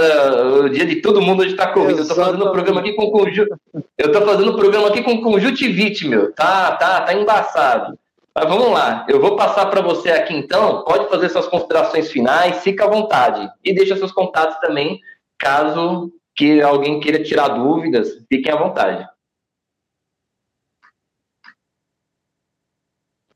o 0.63 0.69
dia 0.69 0.87
de 0.87 1.03
todo 1.03 1.21
mundo 1.21 1.43
hoje 1.43 1.57
tá 1.57 1.73
corrido. 1.73 2.01
Eu 2.01 2.09
tô 2.09 2.15
fazendo 2.15 2.53
programa 2.53 2.81
aqui 2.81 2.93
com 2.93 3.11
conjunto. 3.11 3.57
Eu 3.99 4.13
tô 4.13 4.23
fazendo 4.23 4.57
programa 4.57 4.89
aqui 4.89 5.03
com 5.03 5.21
conjuntivite, 5.21 6.07
meu. 6.07 6.33
Tá, 6.33 6.77
tá, 6.77 7.01
tá 7.01 7.13
embaçado. 7.13 7.99
Mas 8.35 8.49
vamos 8.49 8.71
lá. 8.71 9.07
Eu 9.09 9.21
vou 9.21 9.37
passar 9.37 9.67
para 9.67 9.81
você 9.81 10.11
aqui 10.11 10.35
então. 10.35 10.85
Pode 10.85 11.09
fazer 11.09 11.29
suas 11.29 11.47
considerações 11.49 12.11
finais, 12.11 12.63
fica 12.63 12.85
à 12.85 12.89
vontade. 12.89 13.51
E 13.65 13.75
deixa 13.75 13.97
seus 13.97 14.13
contatos 14.13 14.59
também, 14.61 15.01
caso 15.37 16.13
que 16.37 16.63
alguém 16.63 17.01
queira 17.01 17.23
tirar 17.23 17.49
dúvidas, 17.49 18.25
fiquem 18.29 18.53
à 18.53 18.57
vontade. 18.57 19.09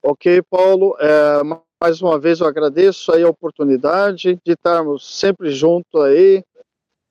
Ok, 0.00 0.42
Paulo. 0.42 0.96
É, 1.00 1.42
mais 1.82 2.00
uma 2.00 2.18
vez 2.18 2.40
eu 2.40 2.46
agradeço 2.46 3.12
aí 3.12 3.24
a 3.24 3.28
oportunidade 3.28 4.38
de 4.44 4.52
estarmos 4.52 5.18
sempre 5.18 5.50
junto 5.50 6.00
aí, 6.00 6.44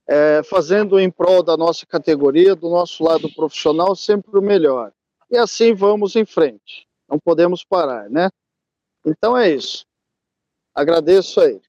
é, 0.08 0.41
fazendo 0.44 0.98
em 0.98 1.12
prol 1.12 1.44
da 1.44 1.58
nossa 1.58 1.86
categoria, 1.86 2.56
do 2.56 2.70
nosso 2.70 3.04
lado 3.04 3.30
profissional, 3.34 3.96
sempre 3.96 4.38
o 4.38 4.41
melhor. 4.41 4.94
E 5.30 5.38
assim 5.38 5.74
vamos 5.74 6.15
em 6.15 6.26
frente. 6.26 6.88
Não 7.12 7.19
podemos 7.19 7.65
parar, 7.65 8.10
né? 8.10 8.30
Então 9.06 9.38
é 9.38 9.52
isso. 9.52 9.86
Agradeço 10.74 11.41
aí. 11.41 11.60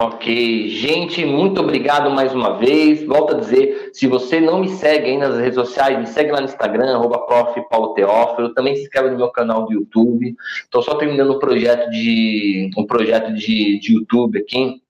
Ok, 0.00 0.68
gente, 0.68 1.24
muito 1.24 1.60
obrigado 1.60 2.10
mais 2.10 2.32
uma 2.32 2.56
vez. 2.58 3.04
Volto 3.04 3.34
a 3.34 3.38
dizer, 3.38 3.90
se 3.92 4.06
você 4.06 4.40
não 4.40 4.60
me 4.60 4.68
segue 4.68 5.06
aí 5.06 5.16
nas 5.16 5.36
redes 5.36 5.54
sociais, 5.54 5.98
me 5.98 6.06
segue 6.06 6.30
lá 6.30 6.40
no 6.40 6.46
Instagram, 6.46 6.94
arroba 6.94 7.26
prof. 7.26 7.60
Paulo 7.68 7.94
Teófilo. 7.94 8.54
Também 8.54 8.76
se 8.76 8.82
inscreve 8.82 9.10
no 9.10 9.16
meu 9.16 9.30
canal 9.30 9.66
do 9.66 9.72
YouTube. 9.72 10.36
Estou 10.62 10.82
só 10.82 10.96
terminando 10.96 11.34
um 11.34 11.38
projeto 11.40 11.90
de 11.90 12.70
um 12.76 12.86
projeto 12.86 13.32
de, 13.34 13.80
de 13.80 13.94
YouTube 13.94 14.38
aqui. 14.38 14.83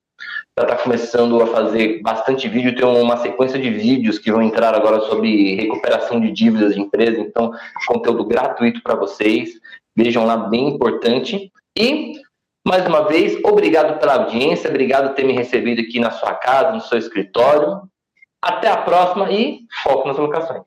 Já 0.57 0.65
está 0.65 0.77
começando 0.77 1.43
a 1.43 1.49
fazer 1.49 2.01
bastante 2.01 2.49
vídeo. 2.49 2.77
Tem 2.77 2.85
uma 2.85 3.17
sequência 3.17 3.59
de 3.59 3.71
vídeos 3.71 4.21
que 4.21 4.31
vão 4.31 4.41
entrar 4.41 4.73
agora 4.73 5.01
sobre 5.01 5.57
recuperação 5.57 6.21
de 6.21 6.31
dívidas 6.31 6.75
de 6.75 6.81
empresa. 6.81 7.21
Então, 7.21 7.51
conteúdo 7.89 8.25
gratuito 8.25 8.81
para 8.81 8.95
vocês. 8.95 9.51
Vejam 9.97 10.25
lá, 10.25 10.37
bem 10.37 10.69
importante. 10.69 11.53
E 11.77 12.13
mais 12.65 12.87
uma 12.87 13.09
vez, 13.09 13.37
obrigado 13.45 13.99
pela 13.99 14.15
audiência, 14.15 14.71
obrigado 14.71 15.09
por 15.09 15.17
ter 15.17 15.25
me 15.25 15.33
recebido 15.33 15.81
aqui 15.81 15.99
na 15.99 16.13
sua 16.13 16.35
casa, 16.35 16.71
no 16.71 16.81
seu 16.81 16.99
escritório. 16.99 17.83
Até 18.41 18.69
a 18.69 18.77
próxima 18.77 19.33
e 19.33 19.67
foco 19.83 20.07
nas 20.07 20.19
locações. 20.19 20.63